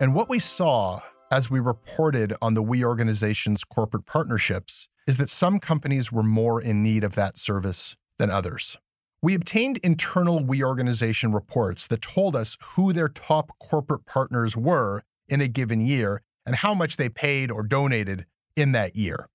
And 0.00 0.14
what 0.14 0.28
we 0.28 0.38
saw 0.38 1.00
as 1.30 1.50
we 1.50 1.60
reported 1.60 2.34
on 2.42 2.54
the 2.54 2.62
We 2.62 2.84
organization's 2.84 3.64
corporate 3.64 4.04
partnerships 4.04 4.88
is 5.06 5.16
that 5.18 5.30
some 5.30 5.60
companies 5.60 6.10
were 6.10 6.22
more 6.22 6.60
in 6.60 6.82
need 6.82 7.04
of 7.04 7.14
that 7.14 7.38
service 7.38 7.96
than 8.18 8.30
others. 8.30 8.76
We 9.22 9.34
obtained 9.34 9.78
internal 9.78 10.44
We 10.44 10.62
organization 10.62 11.32
reports 11.32 11.86
that 11.86 12.02
told 12.02 12.36
us 12.36 12.56
who 12.74 12.92
their 12.92 13.08
top 13.08 13.52
corporate 13.58 14.04
partners 14.04 14.56
were 14.56 15.02
in 15.28 15.40
a 15.40 15.48
given 15.48 15.80
year 15.80 16.22
and 16.44 16.56
how 16.56 16.74
much 16.74 16.96
they 16.96 17.08
paid 17.08 17.50
or 17.50 17.62
donated 17.62 18.26
in 18.56 18.72
that 18.72 18.96
year. 18.96 19.28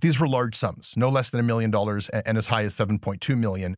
These 0.00 0.18
were 0.18 0.26
large 0.26 0.56
sums, 0.56 0.94
no 0.96 1.08
less 1.08 1.30
than 1.30 1.40
a 1.40 1.44
million 1.44 1.70
dollars 1.70 2.08
and 2.08 2.36
as 2.36 2.48
high 2.48 2.64
as 2.64 2.74
7.2 2.74 3.38
million. 3.38 3.76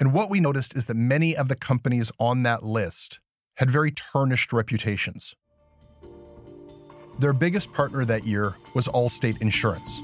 And 0.00 0.12
what 0.12 0.28
we 0.28 0.40
noticed 0.40 0.76
is 0.76 0.86
that 0.86 0.96
many 0.96 1.36
of 1.36 1.48
the 1.48 1.56
companies 1.56 2.10
on 2.18 2.42
that 2.42 2.64
list 2.64 3.20
had 3.56 3.70
very 3.70 3.92
tarnished 3.92 4.52
reputations. 4.52 5.34
Their 7.20 7.32
biggest 7.32 7.72
partner 7.72 8.04
that 8.04 8.26
year 8.26 8.56
was 8.74 8.88
Allstate 8.88 9.40
Insurance. 9.40 10.02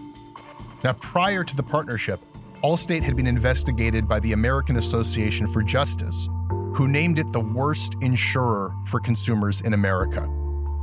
Now, 0.84 0.92
prior 0.92 1.42
to 1.42 1.56
the 1.56 1.62
partnership, 1.62 2.20
Allstate 2.62 3.02
had 3.02 3.16
been 3.16 3.26
investigated 3.26 4.06
by 4.06 4.20
the 4.20 4.32
American 4.32 4.76
Association 4.76 5.46
for 5.48 5.62
Justice, 5.62 6.28
who 6.74 6.86
named 6.86 7.18
it 7.18 7.32
the 7.32 7.40
worst 7.40 7.96
insurer 8.00 8.72
for 8.86 9.00
consumers 9.00 9.60
in 9.62 9.74
America. 9.74 10.28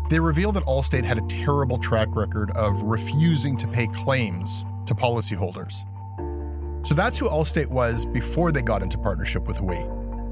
They 0.10 0.20
revealed 0.20 0.56
that 0.56 0.65
Allstate 0.65 1.06
had 1.06 1.17
a 1.17 1.28
terrible 1.28 1.78
track 1.78 2.13
record 2.15 2.52
of 2.52 2.82
refusing 2.82 3.56
to 3.58 3.67
pay 3.67 3.88
claims 3.88 4.65
to 4.86 4.96
policyholders. 4.96 5.76
So 6.84 6.94
that's 6.94 7.18
who 7.18 7.28
Allstate 7.28 7.68
was 7.68 8.06
before 8.06 8.52
they 8.52 8.62
got 8.62 8.82
into 8.82 8.98
partnership 8.98 9.48
with 9.48 9.60
We. 9.62 9.78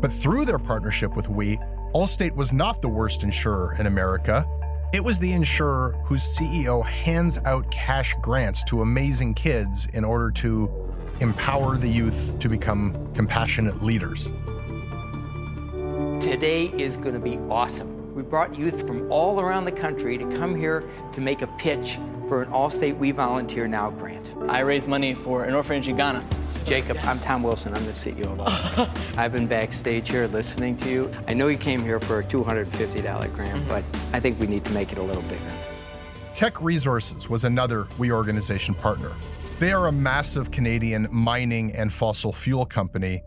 But 0.02 0.12
through 0.12 0.46
their 0.46 0.60
partnership 0.60 1.16
with 1.16 1.28
We, 1.30 1.58
Allstate 1.94 2.36
was 2.36 2.54
not 2.54 2.82
the 2.82 2.90
worst 2.90 3.24
insurer 3.24 3.76
in 3.80 3.88
America. 3.88 4.48
It 4.94 5.04
was 5.04 5.20
the 5.20 5.32
insurer 5.32 5.96
whose 6.06 6.22
CEO 6.22 6.86
hands 6.86 7.38
out 7.46 7.70
cash 7.72 8.16
grants 8.22 8.64
to 8.66 8.82
amazing 8.82 9.34
kids 9.34 9.88
in 9.94 10.06
order 10.06 10.32
to 10.32 10.70
empower 11.20 11.78
the 11.78 11.88
youth 11.88 12.38
to 12.40 12.50
become 12.50 13.12
compassionate 13.14 13.82
leaders. 13.82 14.32
Today 16.22 16.72
is 16.78 16.98
going 16.98 17.14
to 17.14 17.20
be 17.20 17.38
awesome. 17.50 18.14
We 18.16 18.24
brought 18.24 18.58
youth 18.58 18.88
from 18.88 19.12
all 19.12 19.40
around 19.42 19.66
the 19.66 19.72
country 19.72 20.18
to 20.18 20.26
come 20.38 20.56
here 20.56 20.84
to 21.14 21.22
make 21.22 21.42
a 21.42 21.48
pitch 21.58 22.00
for 22.28 22.42
an 22.42 22.50
Allstate 22.50 22.98
We 22.98 23.12
Volunteer 23.12 23.68
Now 23.68 23.92
grant. 23.92 24.32
I 24.50 24.60
raise 24.62 24.88
money 24.88 25.14
for 25.14 25.44
an 25.44 25.54
orphanage 25.54 25.88
in 25.88 25.98
Ghana. 25.98 26.26
Jacob, 26.66 26.98
I'm 27.04 27.20
Tom 27.20 27.44
Wilson. 27.44 27.76
I'm 27.76 27.86
the 27.86 27.92
CEO 27.92 28.26
of 28.26 28.40
Allstate. 28.40 29.18
I've 29.18 29.32
been 29.32 29.46
backstage 29.46 30.10
here 30.10 30.26
listening 30.28 30.78
to 30.78 30.90
you. 30.90 31.12
I 31.28 31.34
know 31.34 31.48
you 31.48 31.58
came 31.58 31.84
here 31.84 32.00
for 32.00 32.20
a 32.20 32.24
$250 32.24 33.34
grant, 33.34 33.60
mm-hmm. 33.60 33.70
but 33.70 33.84
I 34.14 34.20
think 34.20 34.40
we 34.40 34.48
need 34.48 34.66
to 34.66 34.72
make 34.72 34.92
it 34.92 34.98
a 34.98 35.04
little 35.04 35.22
bigger. 35.24 35.52
Teck 36.34 36.60
Resources 36.62 37.30
was 37.30 37.44
another 37.44 37.88
We 37.98 38.12
organization 38.12 38.74
partner. 38.74 39.12
They 39.60 39.72
are 39.72 39.88
a 39.88 39.92
massive 39.92 40.52
Canadian 40.52 41.08
mining 41.12 41.74
and 41.74 41.94
fossil 41.94 42.34
fuel 42.34 42.66
company, 42.66 43.24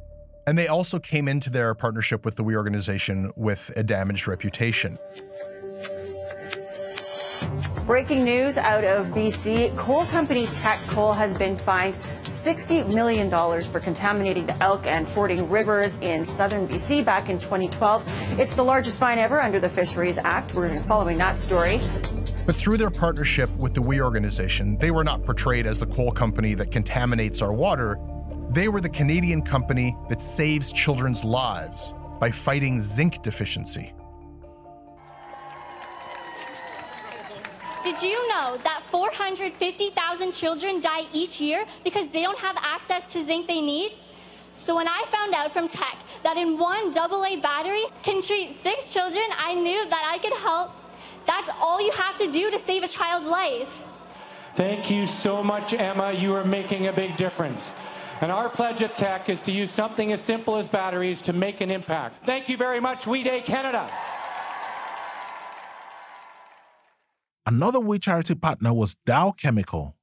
and 0.47 0.59
they 0.59 0.67
also 0.67 0.99
came 0.99 1.29
into 1.29 1.51
their 1.51 1.75
partnership 1.75 2.25
with 2.25 2.35
the 2.35 2.43
We 2.43 2.57
organization 2.57 3.33
with 3.37 3.71
a 3.77 3.83
damaged 3.83 4.27
reputation. 4.27 4.99
Breaking 7.89 8.23
news 8.23 8.59
out 8.59 8.85
of 8.85 9.07
BC 9.15 9.75
coal 9.75 10.05
company 10.05 10.45
Teck 10.49 10.79
Coal 10.89 11.15
has 11.15 11.33
been 11.33 11.57
fined 11.57 11.95
$60 12.25 12.95
million 12.95 13.31
for 13.63 13.81
contaminating 13.81 14.45
the 14.45 14.63
Elk 14.63 14.87
and 14.87 15.09
Fording 15.09 15.49
rivers 15.49 15.97
in 16.03 16.23
southern 16.27 16.69
BC 16.69 17.03
back 17.03 17.31
in 17.31 17.39
2012. 17.39 18.39
It's 18.39 18.53
the 18.53 18.63
largest 18.63 18.99
fine 18.99 19.17
ever 19.17 19.41
under 19.41 19.59
the 19.59 19.71
Fisheries 19.71 20.19
Act. 20.19 20.53
We're 20.53 20.77
following 20.81 21.17
that 21.17 21.39
story. 21.39 21.79
But 22.45 22.57
through 22.57 22.77
their 22.77 22.91
partnership 22.91 23.49
with 23.57 23.73
the 23.73 23.81
We 23.81 24.03
organization, 24.03 24.77
they 24.77 24.91
were 24.91 25.03
not 25.03 25.25
portrayed 25.25 25.65
as 25.67 25.81
the 25.81 25.87
coal 25.87 26.11
company 26.11 26.53
that 26.57 26.71
contaminates 26.71 27.41
our 27.41 27.55
water. 27.55 27.99
They 28.51 28.69
were 28.69 28.83
the 28.83 28.91
Canadian 28.91 29.41
company 29.41 29.97
that 30.11 30.21
saves 30.21 30.75
children's 30.75 31.25
lives 31.25 31.95
by 32.21 32.33
fighting 32.33 32.83
zinc 32.83 33.23
deficiency. 33.23 33.95
Did 37.89 38.03
you 38.03 38.29
know 38.29 38.59
that 38.65 38.83
450,000 38.91 40.33
children 40.33 40.79
die 40.79 41.07
each 41.15 41.41
year 41.41 41.65
because 41.85 42.07
they 42.09 42.21
don't 42.21 42.39
have 42.39 42.55
access 42.59 43.11
to 43.15 43.25
zinc 43.25 43.47
they 43.47 43.63
need? 43.63 43.93
So 44.57 44.77
when 44.77 44.87
I 44.87 45.05
found 45.07 45.33
out 45.33 45.55
from 45.55 45.69
Teck 45.69 45.97
that 46.23 46.37
in 46.37 46.59
one 46.59 46.93
AA 46.95 47.41
battery 47.41 47.85
can 48.03 48.21
treat 48.21 48.57
six 48.57 48.93
children, 48.93 49.25
I 49.39 49.55
knew 49.55 49.89
that 49.89 50.05
I 50.07 50.19
could 50.19 50.35
help. 50.35 50.73
That's 51.27 51.49
all 51.63 51.81
you 51.81 51.91
have 51.93 52.19
to 52.19 52.31
do 52.31 52.51
to 52.51 52.59
save 52.59 52.83
a 52.83 52.89
child's 52.89 53.27
life. 53.27 53.81
Thank 54.55 54.91
you 54.91 55.07
so 55.07 55.43
much, 55.43 55.73
Emma. 55.73 56.13
You 56.13 56.35
are 56.35 56.45
making 56.45 56.89
a 56.89 56.93
big 56.93 57.17
difference. 57.17 57.73
And 58.21 58.31
our 58.31 58.51
pledge 58.51 58.83
at 58.83 58.99
Teck 58.99 59.31
is 59.31 59.41
to 59.41 59.51
use 59.51 59.71
something 59.71 60.13
as 60.13 60.21
simple 60.21 60.57
as 60.57 60.69
batteries 60.69 61.23
to 61.23 61.33
make 61.33 61.63
an 61.63 61.71
impact. 61.71 62.23
Thank 62.27 62.51
you 62.51 62.59
very 62.59 62.81
much, 62.81 63.07
We 63.07 63.23
Day 63.23 63.41
Canada. 63.41 63.91
Another 67.49 67.81
We 67.81 67.99
charity 67.99 68.35
partner 68.35 68.75
was 68.75 68.95
Dow 69.07 69.31
Chemical. 69.33 69.97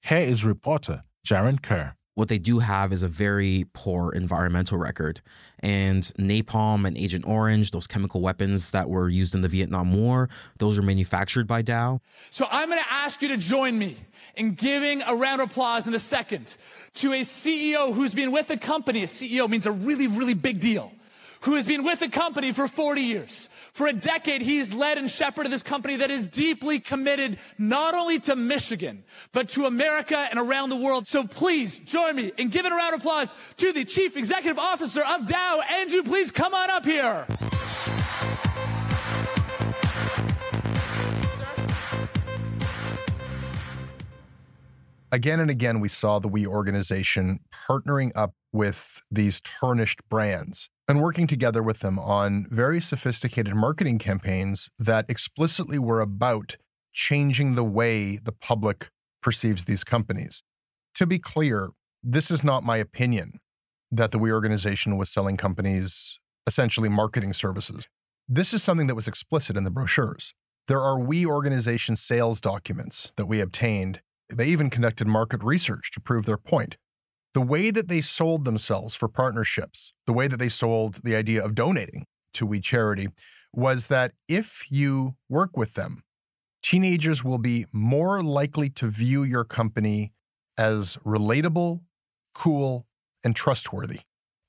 Here 0.00 0.20
is 0.20 0.46
reporter 0.46 1.02
Jaren 1.26 1.60
Kerr. 1.60 1.94
what 2.14 2.28
they 2.28 2.38
do 2.38 2.60
have 2.60 2.90
is 2.90 3.02
a 3.02 3.08
very 3.08 3.66
poor 3.74 4.12
environmental 4.12 4.78
record. 4.78 5.20
And 5.58 6.04
napalm 6.18 6.86
and 6.86 6.96
Agent 6.96 7.26
Orange, 7.26 7.70
those 7.70 7.86
chemical 7.86 8.22
weapons 8.22 8.70
that 8.70 8.88
were 8.88 9.10
used 9.10 9.34
in 9.34 9.42
the 9.42 9.48
Vietnam 9.48 9.92
War, 9.92 10.30
those 10.56 10.78
are 10.78 10.82
manufactured 10.82 11.46
by 11.46 11.60
Dow. 11.60 12.00
So 12.30 12.46
I'm 12.50 12.70
going 12.70 12.80
to 12.82 12.90
ask 12.90 13.20
you 13.20 13.28
to 13.28 13.36
join 13.36 13.78
me 13.78 13.98
in 14.36 14.54
giving 14.54 15.02
a 15.02 15.14
round 15.14 15.42
of 15.42 15.50
applause 15.50 15.86
in 15.86 15.92
a 15.92 15.98
second 15.98 16.56
to 16.94 17.12
a 17.12 17.20
CEO 17.20 17.92
who's 17.92 18.14
been 18.14 18.32
with 18.32 18.48
the 18.48 18.56
company. 18.56 19.02
A 19.02 19.06
CEO 19.06 19.50
means 19.50 19.66
a 19.66 19.72
really, 19.72 20.06
really 20.06 20.32
big 20.32 20.60
deal. 20.60 20.92
Who 21.42 21.54
has 21.54 21.66
been 21.66 21.84
with 21.84 22.00
the 22.00 22.08
company 22.08 22.52
for 22.52 22.68
40 22.68 23.00
years. 23.00 23.48
For 23.72 23.86
a 23.86 23.94
decade, 23.94 24.42
he's 24.42 24.74
led 24.74 24.98
and 24.98 25.10
shepherded 25.10 25.50
this 25.50 25.62
company 25.62 25.96
that 25.96 26.10
is 26.10 26.28
deeply 26.28 26.80
committed 26.80 27.38
not 27.56 27.94
only 27.94 28.20
to 28.20 28.36
Michigan, 28.36 29.04
but 29.32 29.48
to 29.50 29.64
America 29.64 30.18
and 30.18 30.38
around 30.38 30.68
the 30.68 30.76
world. 30.76 31.06
So 31.06 31.26
please 31.26 31.78
join 31.78 32.16
me 32.16 32.32
in 32.36 32.48
giving 32.48 32.72
a 32.72 32.76
round 32.76 32.94
of 32.94 33.00
applause 33.00 33.34
to 33.56 33.72
the 33.72 33.86
Chief 33.86 34.18
Executive 34.18 34.58
Officer 34.58 35.02
of 35.02 35.26
Dow. 35.26 35.60
Andrew, 35.60 36.02
please 36.02 36.30
come 36.30 36.52
on 36.52 36.70
up 36.70 36.84
here. 36.84 37.26
Again 45.12 45.40
and 45.40 45.50
again, 45.50 45.80
we 45.80 45.88
saw 45.88 46.18
the 46.18 46.28
We 46.28 46.46
organization 46.46 47.40
partnering 47.52 48.12
up 48.14 48.34
with 48.52 49.02
these 49.10 49.40
tarnished 49.40 50.00
brands 50.08 50.68
and 50.90 51.00
working 51.00 51.28
together 51.28 51.62
with 51.62 51.78
them 51.78 52.00
on 52.00 52.48
very 52.50 52.80
sophisticated 52.80 53.54
marketing 53.54 53.96
campaigns 53.96 54.68
that 54.76 55.06
explicitly 55.08 55.78
were 55.78 56.00
about 56.00 56.56
changing 56.92 57.54
the 57.54 57.62
way 57.62 58.16
the 58.16 58.32
public 58.32 58.90
perceives 59.22 59.66
these 59.66 59.84
companies. 59.84 60.42
To 60.96 61.06
be 61.06 61.20
clear, 61.20 61.68
this 62.02 62.28
is 62.28 62.42
not 62.42 62.64
my 62.64 62.76
opinion 62.76 63.38
that 63.92 64.10
the 64.10 64.18
We 64.18 64.32
organization 64.32 64.96
was 64.96 65.08
selling 65.08 65.36
companies 65.36 66.18
essentially 66.44 66.88
marketing 66.88 67.34
services. 67.34 67.86
This 68.28 68.52
is 68.52 68.60
something 68.60 68.88
that 68.88 68.96
was 68.96 69.06
explicit 69.06 69.56
in 69.56 69.62
the 69.62 69.70
brochures. 69.70 70.34
There 70.66 70.80
are 70.80 70.98
We 70.98 71.24
organization 71.24 71.94
sales 71.94 72.40
documents 72.40 73.12
that 73.14 73.26
we 73.26 73.40
obtained. 73.40 74.00
They 74.28 74.46
even 74.46 74.70
conducted 74.70 75.06
market 75.06 75.40
research 75.44 75.92
to 75.92 76.00
prove 76.00 76.26
their 76.26 76.36
point. 76.36 76.78
The 77.32 77.40
way 77.40 77.70
that 77.70 77.88
they 77.88 78.00
sold 78.00 78.44
themselves 78.44 78.94
for 78.94 79.08
partnerships, 79.08 79.92
the 80.06 80.12
way 80.12 80.26
that 80.26 80.38
they 80.38 80.48
sold 80.48 81.00
the 81.04 81.14
idea 81.14 81.44
of 81.44 81.54
donating 81.54 82.06
to 82.34 82.46
We 82.46 82.60
Charity, 82.60 83.08
was 83.52 83.86
that 83.86 84.12
if 84.28 84.64
you 84.70 85.16
work 85.28 85.56
with 85.56 85.74
them, 85.74 86.02
teenagers 86.62 87.22
will 87.22 87.38
be 87.38 87.66
more 87.72 88.22
likely 88.22 88.68
to 88.70 88.88
view 88.88 89.22
your 89.22 89.44
company 89.44 90.12
as 90.58 90.96
relatable, 91.06 91.80
cool, 92.34 92.86
and 93.22 93.34
trustworthy. 93.34 94.00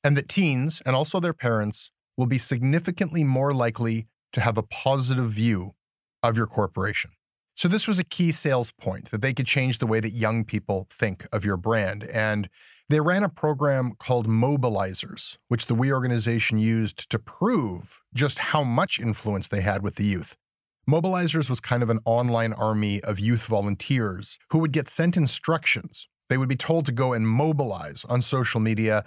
And 0.03 0.17
that 0.17 0.29
teens 0.29 0.81
and 0.85 0.95
also 0.95 1.19
their 1.19 1.33
parents 1.33 1.91
will 2.17 2.25
be 2.25 2.37
significantly 2.37 3.23
more 3.23 3.53
likely 3.53 4.07
to 4.33 4.41
have 4.41 4.57
a 4.57 4.63
positive 4.63 5.31
view 5.31 5.75
of 6.23 6.35
your 6.35 6.47
corporation. 6.47 7.11
So, 7.55 7.67
this 7.67 7.87
was 7.87 7.99
a 7.99 8.03
key 8.03 8.31
sales 8.31 8.71
point 8.71 9.11
that 9.11 9.21
they 9.21 9.33
could 9.33 9.45
change 9.45 9.77
the 9.77 9.87
way 9.87 9.99
that 9.99 10.13
young 10.13 10.45
people 10.45 10.87
think 10.89 11.27
of 11.31 11.45
your 11.45 11.57
brand. 11.57 12.03
And 12.05 12.49
they 12.89 12.99
ran 12.99 13.23
a 13.23 13.29
program 13.29 13.93
called 13.99 14.27
Mobilizers, 14.27 15.37
which 15.47 15.67
the 15.67 15.75
We 15.75 15.93
organization 15.93 16.57
used 16.57 17.09
to 17.09 17.19
prove 17.19 18.01
just 18.13 18.39
how 18.39 18.63
much 18.63 18.99
influence 18.99 19.47
they 19.47 19.61
had 19.61 19.83
with 19.83 19.95
the 19.95 20.05
youth. 20.05 20.35
Mobilizers 20.89 21.49
was 21.49 21.59
kind 21.59 21.83
of 21.83 21.89
an 21.89 21.99
online 22.05 22.53
army 22.53 22.99
of 23.01 23.19
youth 23.19 23.45
volunteers 23.45 24.39
who 24.49 24.59
would 24.59 24.73
get 24.73 24.89
sent 24.89 25.15
instructions. 25.15 26.07
They 26.27 26.37
would 26.37 26.49
be 26.49 26.55
told 26.55 26.85
to 26.87 26.91
go 26.91 27.13
and 27.13 27.27
mobilize 27.27 28.05
on 28.09 28.21
social 28.21 28.59
media 28.59 29.05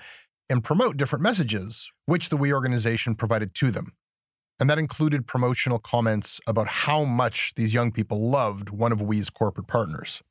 and 0.48 0.62
promote 0.62 0.96
different 0.96 1.22
messages, 1.22 1.90
which 2.06 2.28
the 2.28 2.36
We 2.36 2.52
organization 2.52 3.14
provided 3.16 3.54
to 3.56 3.70
them. 3.70 3.92
And 4.60 4.70
that 4.70 4.78
included 4.78 5.26
promotional 5.26 5.78
comments 5.78 6.40
about 6.46 6.68
how 6.68 7.04
much 7.04 7.54
these 7.56 7.74
young 7.74 7.90
people 7.90 8.30
loved 8.30 8.70
one 8.70 8.92
of 8.92 9.02
We's 9.02 9.28
corporate 9.28 9.66
partners. 9.66 10.22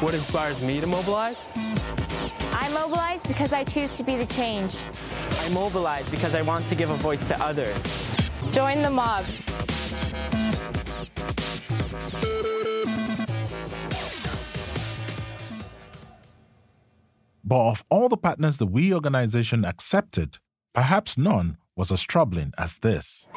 What 0.00 0.14
inspires 0.14 0.62
me 0.62 0.80
to 0.80 0.86
mobilize? 0.86 1.46
I 2.52 2.68
mobilize 2.72 3.22
because 3.22 3.52
I 3.52 3.64
choose 3.64 3.96
to 3.96 4.02
be 4.02 4.16
the 4.16 4.26
change. 4.26 4.76
I 5.40 5.48
mobilize 5.50 6.08
because 6.08 6.34
I 6.34 6.42
want 6.42 6.66
to 6.68 6.74
give 6.74 6.90
a 6.90 6.96
voice 6.96 7.26
to 7.28 7.40
others. 7.42 7.76
Join 8.52 8.82
the 8.82 8.90
mob. 8.90 9.24
But 17.46 17.70
of 17.70 17.84
all 17.90 18.08
the 18.08 18.16
partners 18.16 18.58
the 18.58 18.66
We 18.66 18.94
organization 18.94 19.64
accepted, 19.64 20.38
perhaps 20.72 21.18
none 21.18 21.58
was 21.76 21.92
as 21.92 22.02
troubling 22.02 22.52
as 22.56 22.78
this. 22.78 23.28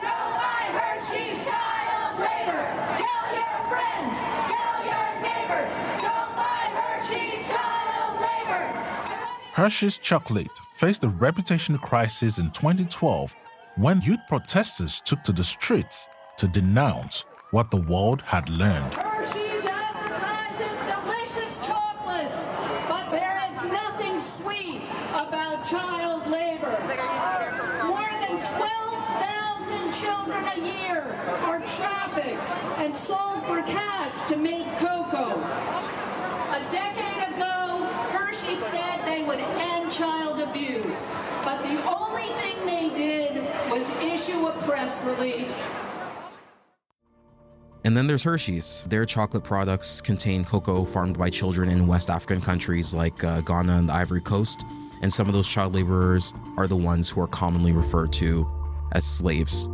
Hershey's 9.58 9.98
chocolate 9.98 10.56
faced 10.74 11.04
a 11.04 11.08
reputation 11.08 11.80
crisis 11.80 12.38
in 12.38 12.52
2012 12.52 13.36
when 13.76 14.00
youth 14.02 14.20
protesters 14.28 15.02
took 15.04 15.24
to 15.24 15.32
the 15.32 15.43
streets 15.43 16.08
to 16.38 16.48
denounce 16.48 17.26
what 17.50 17.72
the 17.72 17.78
world 17.78 18.22
had 18.22 18.50
learned. 18.50 18.93
Hershey's 18.93 19.65
advertises 19.65 20.78
delicious 20.93 21.58
chocolates, 21.65 22.46
but 22.88 23.10
there 23.10 23.41
is 23.50 23.63
nothing 23.72 24.20
sweet 24.20 24.84
about 25.15 25.65
child 25.65 26.28
labor. 26.28 26.78
More 27.88 28.13
than 28.22 28.38
12,000 28.38 29.93
children 29.93 30.43
a 30.54 30.60
year 30.60 31.02
are 31.50 31.62
trafficked 31.62 32.46
and 32.78 32.96
sold 32.96 33.41
for 33.48 33.63
cash 33.63 34.30
to 34.30 34.38
make 34.38 34.67
cocoa. 34.78 35.34
A 36.48 36.60
decade 36.72 37.36
ago, 37.36 37.84
Hershey 38.12 38.56
said 38.56 39.06
they 39.06 39.22
would 39.24 39.39
end 39.39 39.91
child 39.91 40.39
abuse, 40.39 41.06
but 41.43 41.62
the 41.62 41.78
only 41.86 42.28
thing 42.39 42.65
they 42.65 42.89
did 42.96 43.43
was 43.70 43.86
issue 44.02 44.48
a 44.48 44.52
press 44.63 44.97
release 45.08 45.67
And 47.88 47.96
then 47.96 48.06
there's 48.06 48.24
Hershey's. 48.24 48.84
Their 48.88 49.06
chocolate 49.06 49.46
products 49.46 50.02
contain 50.02 50.43
cocoa 50.43 50.84
farmed 50.84 51.17
by 51.17 51.30
children 51.30 51.70
in 51.70 51.88
West 51.88 52.10
African 52.10 52.41
countries 52.41 52.93
like 52.93 53.24
uh, 53.24 53.39
Ghana 53.39 53.78
and 53.78 53.88
the 53.88 53.93
Ivory 53.93 54.20
Coast. 54.20 54.65
And 55.02 55.13
some 55.13 55.28
of 55.28 55.34
those 55.34 55.48
child 55.48 55.74
laborers 55.74 56.34
are 56.58 56.67
the 56.67 56.76
ones 56.76 57.08
who 57.08 57.22
are 57.22 57.28
commonly 57.28 57.72
referred 57.72 58.12
to 58.13 58.46
as 58.91 59.06
slaves. 59.06 59.70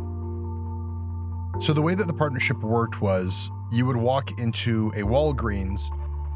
So, 1.60 1.72
the 1.72 1.82
way 1.82 1.96
that 1.96 2.06
the 2.06 2.12
partnership 2.12 2.58
worked 2.58 3.00
was 3.00 3.50
you 3.72 3.84
would 3.86 3.96
walk 3.96 4.38
into 4.38 4.92
a 4.94 5.00
Walgreens 5.00 5.90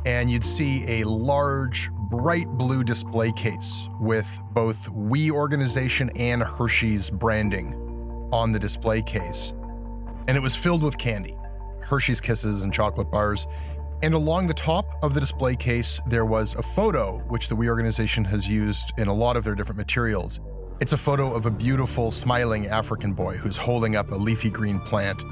and 0.04 0.28
you'd 0.28 0.44
see 0.44 0.84
a 1.00 1.04
large, 1.04 1.92
bright 2.10 2.48
blue 2.48 2.82
display 2.82 3.30
case 3.32 3.88
with 4.00 4.28
both 4.52 4.88
We 4.88 5.30
organization 5.30 6.10
and 6.16 6.42
Hershey's 6.42 7.08
branding 7.08 7.87
on 8.32 8.52
the 8.52 8.58
display 8.58 9.02
case. 9.02 9.54
And 10.26 10.36
it 10.36 10.40
was 10.40 10.54
filled 10.54 10.82
with 10.82 10.98
candy 10.98 11.36
Hershey's 11.80 12.20
Kisses 12.20 12.64
and 12.64 12.72
chocolate 12.72 13.10
bars. 13.10 13.46
And 14.02 14.14
along 14.14 14.46
the 14.46 14.54
top 14.54 15.02
of 15.02 15.14
the 15.14 15.20
display 15.20 15.56
case, 15.56 16.00
there 16.06 16.26
was 16.26 16.54
a 16.54 16.62
photo, 16.62 17.18
which 17.28 17.48
the 17.48 17.56
We 17.56 17.68
organization 17.68 18.24
has 18.26 18.46
used 18.46 18.92
in 18.98 19.08
a 19.08 19.14
lot 19.14 19.36
of 19.36 19.44
their 19.44 19.54
different 19.54 19.78
materials. 19.78 20.38
It's 20.80 20.92
a 20.92 20.96
photo 20.96 21.32
of 21.32 21.46
a 21.46 21.50
beautiful, 21.50 22.10
smiling 22.10 22.68
African 22.68 23.12
boy 23.12 23.36
who's 23.36 23.56
holding 23.56 23.96
up 23.96 24.12
a 24.12 24.14
leafy 24.14 24.50
green 24.50 24.78
plant. 24.80 25.22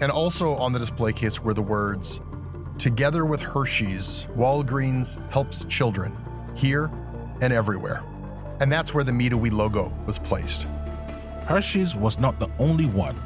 And 0.00 0.10
also 0.10 0.54
on 0.54 0.72
the 0.72 0.78
display 0.78 1.12
case 1.12 1.40
were 1.40 1.54
the 1.54 1.62
words, 1.62 2.20
Together 2.78 3.24
with 3.24 3.40
Hershey's, 3.40 4.26
Walgreens 4.36 5.18
helps 5.30 5.64
children, 5.66 6.16
here 6.54 6.90
and 7.40 7.52
everywhere. 7.52 8.02
And 8.60 8.70
that's 8.70 8.94
where 8.94 9.04
the 9.04 9.12
Me 9.12 9.28
to 9.28 9.36
We 9.36 9.50
logo 9.50 9.92
was 10.06 10.18
placed. 10.18 10.66
Hershey's 11.46 11.94
was 11.94 12.18
not 12.18 12.38
the 12.40 12.48
only 12.58 12.86
one. 12.86 13.20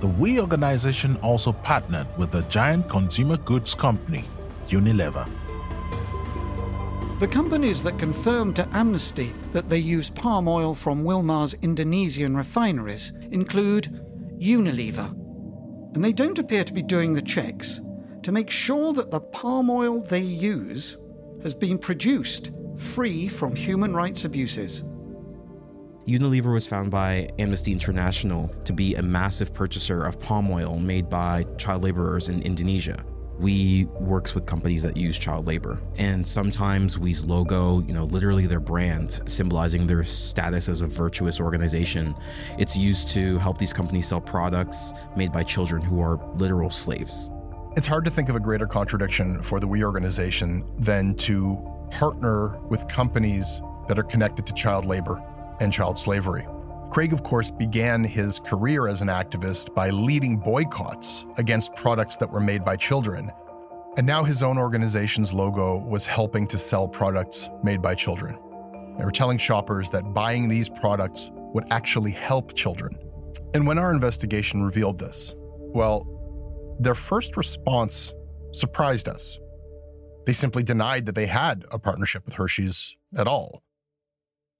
The 0.00 0.06
We 0.06 0.40
organization 0.40 1.16
also 1.18 1.52
partnered 1.52 2.06
with 2.16 2.30
the 2.30 2.42
giant 2.42 2.88
consumer 2.88 3.36
goods 3.36 3.74
company, 3.74 4.24
Unilever. 4.66 5.28
The 7.20 7.28
companies 7.28 7.82
that 7.84 7.98
confirmed 7.98 8.56
to 8.56 8.68
Amnesty 8.72 9.32
that 9.52 9.68
they 9.68 9.78
use 9.78 10.10
palm 10.10 10.48
oil 10.48 10.74
from 10.74 11.04
Wilmar's 11.04 11.54
Indonesian 11.62 12.36
refineries 12.36 13.12
include 13.30 14.02
Unilever. 14.38 15.10
And 15.94 16.04
they 16.04 16.12
don't 16.12 16.38
appear 16.38 16.64
to 16.64 16.72
be 16.72 16.82
doing 16.82 17.14
the 17.14 17.22
checks 17.22 17.80
to 18.22 18.32
make 18.32 18.50
sure 18.50 18.92
that 18.94 19.10
the 19.10 19.20
palm 19.20 19.70
oil 19.70 20.00
they 20.00 20.20
use 20.20 20.96
has 21.42 21.54
been 21.54 21.78
produced 21.78 22.50
free 22.76 23.28
from 23.28 23.54
human 23.54 23.94
rights 23.94 24.24
abuses. 24.24 24.82
Unilever 26.06 26.52
was 26.52 26.66
found 26.66 26.90
by 26.90 27.28
Amnesty 27.38 27.72
International 27.72 28.48
to 28.64 28.72
be 28.72 28.96
a 28.96 29.02
massive 29.02 29.54
purchaser 29.54 30.02
of 30.02 30.18
palm 30.18 30.50
oil 30.50 30.80
made 30.80 31.08
by 31.08 31.44
child 31.58 31.84
laborers 31.84 32.28
in 32.28 32.42
Indonesia. 32.42 33.04
We 33.38 33.84
works 34.00 34.34
with 34.34 34.44
companies 34.44 34.82
that 34.82 34.96
use 34.96 35.16
child 35.16 35.46
labor. 35.46 35.80
And 35.96 36.26
sometimes 36.26 36.98
We's 36.98 37.24
logo, 37.24 37.82
you 37.82 37.92
know, 37.92 38.04
literally 38.04 38.46
their 38.46 38.60
brand, 38.60 39.20
symbolizing 39.26 39.86
their 39.86 40.02
status 40.02 40.68
as 40.68 40.80
a 40.80 40.88
virtuous 40.88 41.38
organization, 41.38 42.16
it's 42.58 42.76
used 42.76 43.06
to 43.08 43.38
help 43.38 43.58
these 43.58 43.72
companies 43.72 44.08
sell 44.08 44.20
products 44.20 44.92
made 45.16 45.32
by 45.32 45.44
children 45.44 45.82
who 45.82 46.00
are 46.00 46.18
literal 46.34 46.70
slaves. 46.70 47.30
It's 47.76 47.86
hard 47.86 48.04
to 48.06 48.10
think 48.10 48.28
of 48.28 48.34
a 48.34 48.40
greater 48.40 48.66
contradiction 48.66 49.40
for 49.40 49.60
the 49.60 49.68
We 49.68 49.84
organization 49.84 50.64
than 50.78 51.14
to 51.18 51.58
partner 51.92 52.58
with 52.68 52.86
companies 52.88 53.60
that 53.88 53.98
are 53.98 54.04
connected 54.04 54.46
to 54.46 54.54
child 54.54 54.84
labor 54.84 55.22
and 55.60 55.72
child 55.72 55.98
slavery. 55.98 56.46
Craig, 56.90 57.12
of 57.12 57.22
course, 57.22 57.50
began 57.50 58.04
his 58.04 58.38
career 58.40 58.86
as 58.86 59.00
an 59.00 59.08
activist 59.08 59.74
by 59.74 59.90
leading 59.90 60.36
boycotts 60.36 61.24
against 61.38 61.74
products 61.74 62.16
that 62.18 62.30
were 62.30 62.40
made 62.40 62.64
by 62.64 62.76
children. 62.76 63.30
And 63.96 64.06
now 64.06 64.24
his 64.24 64.42
own 64.42 64.58
organization's 64.58 65.32
logo 65.32 65.78
was 65.78 66.04
helping 66.04 66.46
to 66.48 66.58
sell 66.58 66.86
products 66.86 67.48
made 67.62 67.80
by 67.80 67.94
children. 67.94 68.38
They 68.98 69.04
were 69.04 69.10
telling 69.10 69.38
shoppers 69.38 69.88
that 69.90 70.12
buying 70.12 70.48
these 70.48 70.68
products 70.68 71.30
would 71.32 71.64
actually 71.70 72.10
help 72.10 72.54
children. 72.54 72.98
And 73.54 73.66
when 73.66 73.78
our 73.78 73.90
investigation 73.90 74.62
revealed 74.62 74.98
this, 74.98 75.34
well, 75.38 76.06
their 76.78 76.94
first 76.94 77.36
response 77.36 78.12
surprised 78.52 79.08
us. 79.08 79.38
They 80.26 80.32
simply 80.32 80.62
denied 80.62 81.06
that 81.06 81.14
they 81.14 81.26
had 81.26 81.64
a 81.70 81.78
partnership 81.78 82.24
with 82.26 82.34
Hershey's 82.34 82.96
at 83.16 83.26
all. 83.26 83.62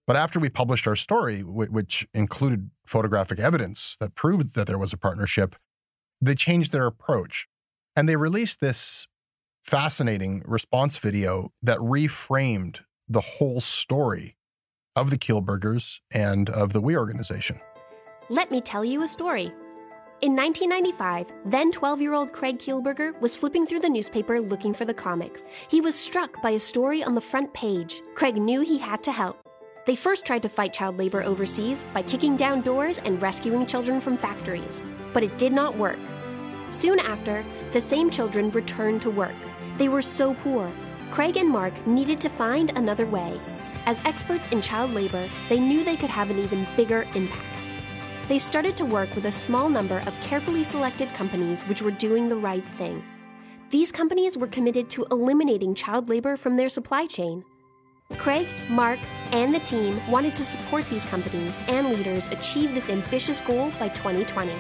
But 0.07 0.16
after 0.16 0.40
we 0.40 0.48
published 0.48 0.86
our 0.86 0.96
story, 0.96 1.42
which 1.42 2.07
included 2.12 2.70
photographic 2.86 3.38
evidence 3.38 3.96
that 4.00 4.14
proved 4.14 4.55
that 4.55 4.66
there 4.66 4.78
was 4.78 4.92
a 4.92 4.96
partnership, 4.96 5.55
they 6.20 6.34
changed 6.34 6.72
their 6.72 6.86
approach. 6.86 7.48
And 7.94 8.09
they 8.09 8.16
released 8.16 8.61
this 8.61 9.07
fascinating 9.62 10.42
response 10.44 10.96
video 10.96 11.53
that 11.62 11.78
reframed 11.78 12.78
the 13.09 13.20
whole 13.20 13.61
story 13.61 14.36
of 14.96 15.11
the 15.11 15.18
Kielburgers 15.18 16.00
and 16.11 16.50
of 16.50 16.72
the 16.72 16.80
We 16.80 16.96
organization. 16.96 17.61
Let 18.28 18.50
me 18.50 18.61
tell 18.61 18.84
you 18.84 19.03
a 19.03 19.09
story. 19.09 19.53
In 20.20 20.36
1995, 20.36 21.26
then 21.46 21.72
12 21.72 22.00
year 22.00 22.12
old 22.12 22.32
Craig 22.32 22.59
Kielburger 22.59 23.20
was 23.20 23.34
flipping 23.34 23.66
through 23.66 23.80
the 23.80 23.88
newspaper 23.88 24.40
looking 24.40 24.72
for 24.72 24.84
the 24.84 24.94
comics. 24.94 25.42
He 25.68 25.80
was 25.80 25.94
struck 25.94 26.40
by 26.40 26.50
a 26.50 26.61
story 26.61 27.03
on 27.03 27.14
the 27.14 27.20
front 27.20 27.53
page. 27.55 28.03
Craig 28.14 28.36
knew 28.36 28.61
he 28.61 28.78
had 28.78 29.03
to 29.05 29.12
help. 29.12 29.41
They 29.85 29.97
first 29.97 30.24
tried 30.24 30.43
to 30.43 30.49
fight 30.49 30.72
child 30.72 30.97
labor 30.97 31.24
overseas 31.24 31.85
by 31.93 32.03
kicking 32.03 32.37
down 32.37 32.61
doors 32.61 32.99
and 32.99 33.20
rescuing 33.20 33.66
children 33.66 34.01
from 34.01 34.16
factories, 34.16 34.80
but 35.12 35.24
it 35.24 35.37
did 35.39 35.53
not 35.53 35.76
work. 35.76 35.99
Soon 36.70 37.01
after, 37.01 37.45
the 37.72 37.80
same 37.80 38.09
children 38.09 38.51
returned 38.51 39.03
to 39.03 39.11
work. 39.11 39.35
They 39.78 39.89
were 39.89 40.03
so 40.03 40.35
poor. 40.35 40.70
Craig 41.11 41.37
and 41.37 41.49
Mark 41.49 41.87
needed 41.87 42.20
to 42.20 42.28
find 42.28 42.70
another 42.70 43.07
way. 43.07 43.41
As 43.85 44.01
experts 44.05 44.47
in 44.49 44.62
child 44.62 44.95
labor, 44.95 45.28
they 45.49 45.59
knew 45.59 45.83
they 45.83 45.97
could 45.97 46.11
have 46.11 46.30
an 46.30 46.39
even 46.39 46.66
bigger 46.76 47.03
impact. 47.16 47.47
They 48.28 48.39
started 48.39 48.76
to 48.76 48.85
work 48.85 49.12
with 49.16 49.26
a 49.26 49.33
small 49.33 49.68
number 49.68 49.99
of 50.07 50.18
carefully 50.20 50.62
selected 50.62 51.12
companies 51.14 51.62
which 51.62 51.83
were 51.83 51.91
doing 51.91 52.28
the 52.28 52.37
right 52.37 52.64
thing. 52.64 53.03
These 53.70 53.91
companies 53.91 54.39
were 54.39 54.47
committed 54.47 54.89
to 54.91 55.07
eliminating 55.11 55.74
child 55.74 56.09
labor 56.09 56.37
from 56.37 56.57
their 56.57 56.68
supply 56.68 57.07
chain. 57.07 57.45
Craig, 58.18 58.46
Mark, 58.68 58.98
and 59.32 59.55
the 59.55 59.59
team 59.61 60.00
wanted 60.11 60.36
to 60.36 60.42
support 60.42 60.88
these 60.88 61.05
companies 61.05 61.59
and 61.68 61.90
leaders 61.90 62.28
achieve 62.28 62.74
this 62.74 62.90
ambitious 62.90 63.40
goal 63.40 63.72
by 63.78 63.88
2020. 63.88 64.53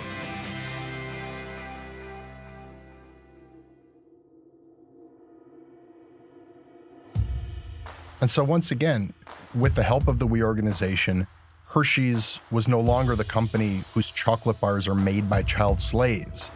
And 8.20 8.30
so, 8.30 8.44
once 8.44 8.70
again, 8.70 9.12
with 9.54 9.74
the 9.74 9.82
help 9.82 10.06
of 10.06 10.18
the 10.18 10.26
We 10.26 10.42
organization, 10.42 11.26
Hershey's 11.66 12.38
was 12.50 12.68
no 12.68 12.80
longer 12.80 13.16
the 13.16 13.24
company 13.24 13.82
whose 13.94 14.10
chocolate 14.10 14.60
bars 14.60 14.86
are 14.86 14.94
made 14.94 15.28
by 15.28 15.42
child 15.42 15.80
slaves. 15.80 16.50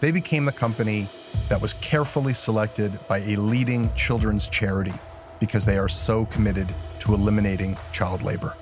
They 0.00 0.10
became 0.10 0.44
the 0.44 0.52
company 0.52 1.06
that 1.48 1.60
was 1.60 1.72
carefully 1.74 2.34
selected 2.34 2.98
by 3.08 3.18
a 3.18 3.36
leading 3.36 3.92
children's 3.94 4.48
charity 4.48 4.92
because 5.40 5.64
they 5.64 5.78
are 5.78 5.88
so 5.88 6.26
committed 6.26 6.72
to 7.00 7.14
eliminating 7.14 7.76
child 7.92 8.22
labor. 8.22 8.54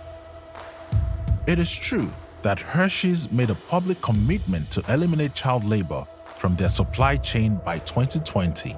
It 1.47 1.59
is 1.59 1.75
true 1.75 2.11
that 2.43 2.59
Hershey's 2.59 3.31
made 3.31 3.51
a 3.51 3.55
public 3.55 4.01
commitment 4.01 4.71
to 4.71 4.93
eliminate 4.93 5.35
child 5.35 5.65
labor 5.65 6.07
from 6.25 6.57
their 6.57 6.69
supply 6.69 7.17
chain 7.17 7.61
by 7.65 7.79
2020. 7.81 8.77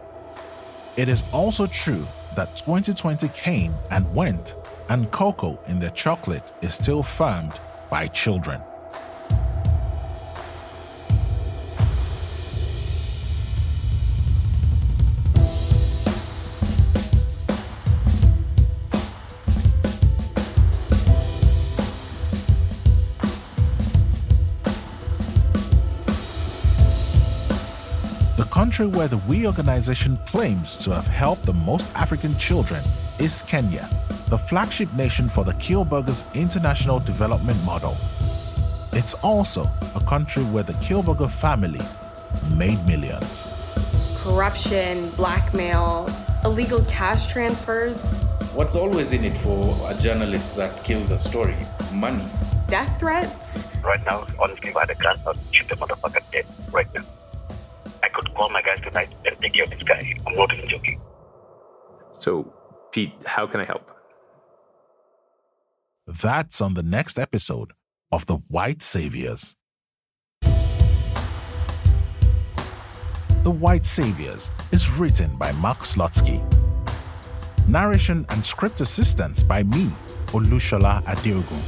It 0.96 1.08
is 1.08 1.22
also 1.32 1.66
true 1.66 2.06
that 2.36 2.56
2020 2.56 3.28
came 3.28 3.74
and 3.90 4.12
went, 4.14 4.54
and 4.88 5.10
cocoa 5.10 5.58
in 5.66 5.78
their 5.78 5.90
chocolate 5.90 6.52
is 6.62 6.74
still 6.74 7.02
farmed 7.02 7.58
by 7.90 8.06
children. 8.08 8.60
Country 28.80 28.98
where 28.98 29.08
the 29.08 29.18
We 29.28 29.46
organization 29.46 30.16
claims 30.24 30.78
to 30.84 30.90
have 30.90 31.06
helped 31.06 31.44
the 31.44 31.52
most 31.52 31.94
African 31.94 32.34
children 32.38 32.80
is 33.18 33.42
Kenya, 33.42 33.86
the 34.30 34.38
flagship 34.38 34.90
nation 34.94 35.28
for 35.28 35.44
the 35.44 35.52
Kielburgers 35.64 36.24
International 36.34 36.98
Development 36.98 37.58
Model. 37.66 37.94
It's 38.94 39.12
also 39.22 39.66
a 39.94 40.00
country 40.08 40.44
where 40.44 40.62
the 40.62 40.72
Kielburger 40.84 41.28
family 41.28 41.82
made 42.56 42.78
millions. 42.86 43.44
Corruption, 44.22 45.10
blackmail, 45.10 46.08
illegal 46.46 46.82
cash 46.84 47.30
transfers. 47.30 48.02
What's 48.54 48.76
always 48.76 49.12
in 49.12 49.24
it 49.24 49.36
for 49.44 49.76
a 49.90 49.94
journalist 50.00 50.56
that 50.56 50.72
kills 50.84 51.10
a 51.10 51.18
story? 51.18 51.56
Money. 51.92 52.24
Death 52.68 52.98
threats. 52.98 53.76
Right 53.84 54.02
now, 54.06 54.26
honestly, 54.38 54.72
by 54.72 54.86
the 54.86 54.94
gun, 54.94 55.18
I'll 55.26 55.34
shoot 55.52 55.68
the 55.68 55.76
motherfucker 55.76 56.22
dead 56.32 56.46
right 56.72 56.88
now 56.94 57.02
could 57.02 57.19
call 58.40 58.48
my 58.48 58.62
guys 58.62 58.80
tonight 58.80 59.10
and 59.26 59.38
take 59.38 59.52
care 59.52 59.64
of 59.64 59.70
this 59.70 59.82
guy. 59.82 60.14
I'm 60.26 60.34
not 60.34 60.54
even 60.54 60.66
joking. 60.66 60.98
So, 62.12 62.50
Pete, 62.90 63.12
how 63.26 63.46
can 63.46 63.60
I 63.60 63.66
help? 63.66 63.86
That's 66.06 66.62
on 66.62 66.72
the 66.72 66.82
next 66.82 67.18
episode 67.18 67.72
of 68.10 68.24
The 68.24 68.36
White 68.48 68.80
Saviors. 68.80 69.56
The 73.42 73.50
White 73.50 73.84
Saviors 73.84 74.50
is 74.72 74.90
written 74.90 75.36
by 75.36 75.52
Mark 75.52 75.80
Slutsky. 75.80 76.40
Narration 77.68 78.24
and 78.30 78.42
script 78.42 78.80
assistance 78.80 79.42
by 79.42 79.62
me, 79.64 79.90
Olushola 80.28 81.02
Adeogun. 81.04 81.62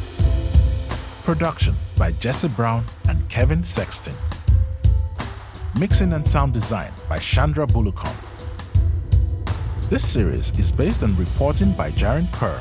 Production 1.23 1.75
by 1.99 2.12
Jesse 2.12 2.49
Brown 2.49 2.83
and 3.09 3.29
Kevin 3.29 3.62
Sexton. 3.62 4.14
Mixing 5.79 6.12
and 6.12 6.27
sound 6.27 6.53
design 6.53 6.93
by 7.09 7.16
Chandra 7.16 7.66
Bulukon. 7.66 8.14
This 9.89 10.07
series 10.07 10.57
is 10.59 10.70
based 10.70 11.03
on 11.03 11.16
reporting 11.16 11.73
by 11.73 11.91
Jaren 11.93 12.31
Kerr, 12.31 12.61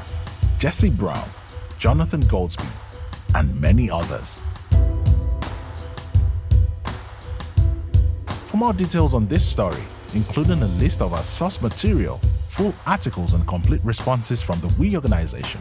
Jesse 0.60 0.90
Brown, 0.90 1.28
Jonathan 1.78 2.22
Goldsbie, 2.24 2.72
and 3.36 3.60
many 3.60 3.92
others. 3.92 4.40
For 8.50 8.56
more 8.58 8.72
details 8.74 9.14
on 9.14 9.28
this 9.28 9.46
story, 9.46 9.84
including 10.16 10.62
a 10.64 10.68
list 10.68 11.02
of 11.02 11.14
our 11.14 11.24
source 11.24 11.62
material, 11.62 12.20
full 12.48 12.74
articles 12.88 13.34
and 13.34 13.46
complete 13.46 13.82
responses 13.84 14.42
from 14.42 14.62
the 14.62 14.74
We 14.80 14.96
organization, 14.96 15.60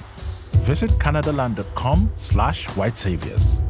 visit 0.63 0.91
canadaland.com 0.93 2.13
slash 2.15 2.69
whitesaviors. 2.69 3.59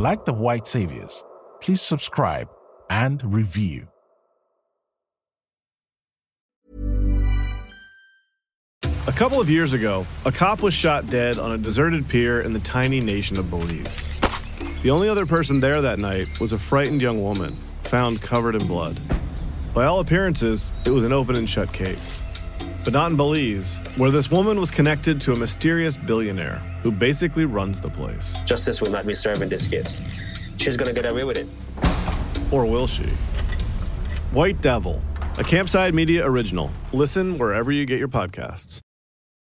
like 0.00 0.24
the 0.24 0.32
White 0.32 0.66
Saviors, 0.66 1.22
please 1.60 1.82
subscribe 1.82 2.48
and 2.88 3.22
review. 3.22 3.86
A 9.06 9.12
couple 9.12 9.40
of 9.40 9.50
years 9.50 9.74
ago, 9.74 10.06
a 10.24 10.32
cop 10.32 10.62
was 10.62 10.72
shot 10.72 11.08
dead 11.08 11.38
on 11.38 11.52
a 11.52 11.58
deserted 11.58 12.08
pier 12.08 12.40
in 12.40 12.52
the 12.52 12.60
tiny 12.60 13.00
nation 13.00 13.38
of 13.38 13.50
Belize. 13.50 14.20
The 14.82 14.90
only 14.90 15.08
other 15.08 15.26
person 15.26 15.60
there 15.60 15.82
that 15.82 15.98
night 15.98 16.40
was 16.40 16.52
a 16.52 16.58
frightened 16.58 17.02
young 17.02 17.22
woman, 17.22 17.56
found 17.84 18.22
covered 18.22 18.54
in 18.54 18.66
blood. 18.66 18.98
By 19.74 19.84
all 19.84 20.00
appearances, 20.00 20.70
it 20.86 20.90
was 20.90 21.04
an 21.04 21.12
open 21.12 21.36
and 21.36 21.48
shut 21.48 21.72
case. 21.72 22.22
But 22.84 22.92
not 22.92 23.10
in 23.10 23.16
Belize, 23.16 23.76
where 23.96 24.10
this 24.10 24.30
woman 24.30 24.58
was 24.58 24.70
connected 24.70 25.20
to 25.22 25.32
a 25.32 25.36
mysterious 25.36 25.96
billionaire 25.96 26.56
who 26.82 26.90
basically 26.90 27.44
runs 27.44 27.80
the 27.80 27.90
place. 27.90 28.38
Justice 28.46 28.80
will 28.80 28.90
not 28.90 29.06
be 29.06 29.14
served 29.14 29.42
in 29.42 29.48
this 29.48 29.66
case. 29.66 30.22
She's 30.56 30.76
gonna 30.76 30.92
get 30.92 31.06
away 31.06 31.24
with 31.24 31.36
it. 31.36 31.48
Or 32.50 32.66
will 32.66 32.86
she? 32.86 33.06
White 34.32 34.60
Devil, 34.60 35.02
a 35.38 35.42
Campside 35.42 35.94
Media 35.94 36.26
original. 36.26 36.70
Listen 36.92 37.38
wherever 37.38 37.72
you 37.72 37.86
get 37.86 37.98
your 37.98 38.08
podcasts. 38.08 38.80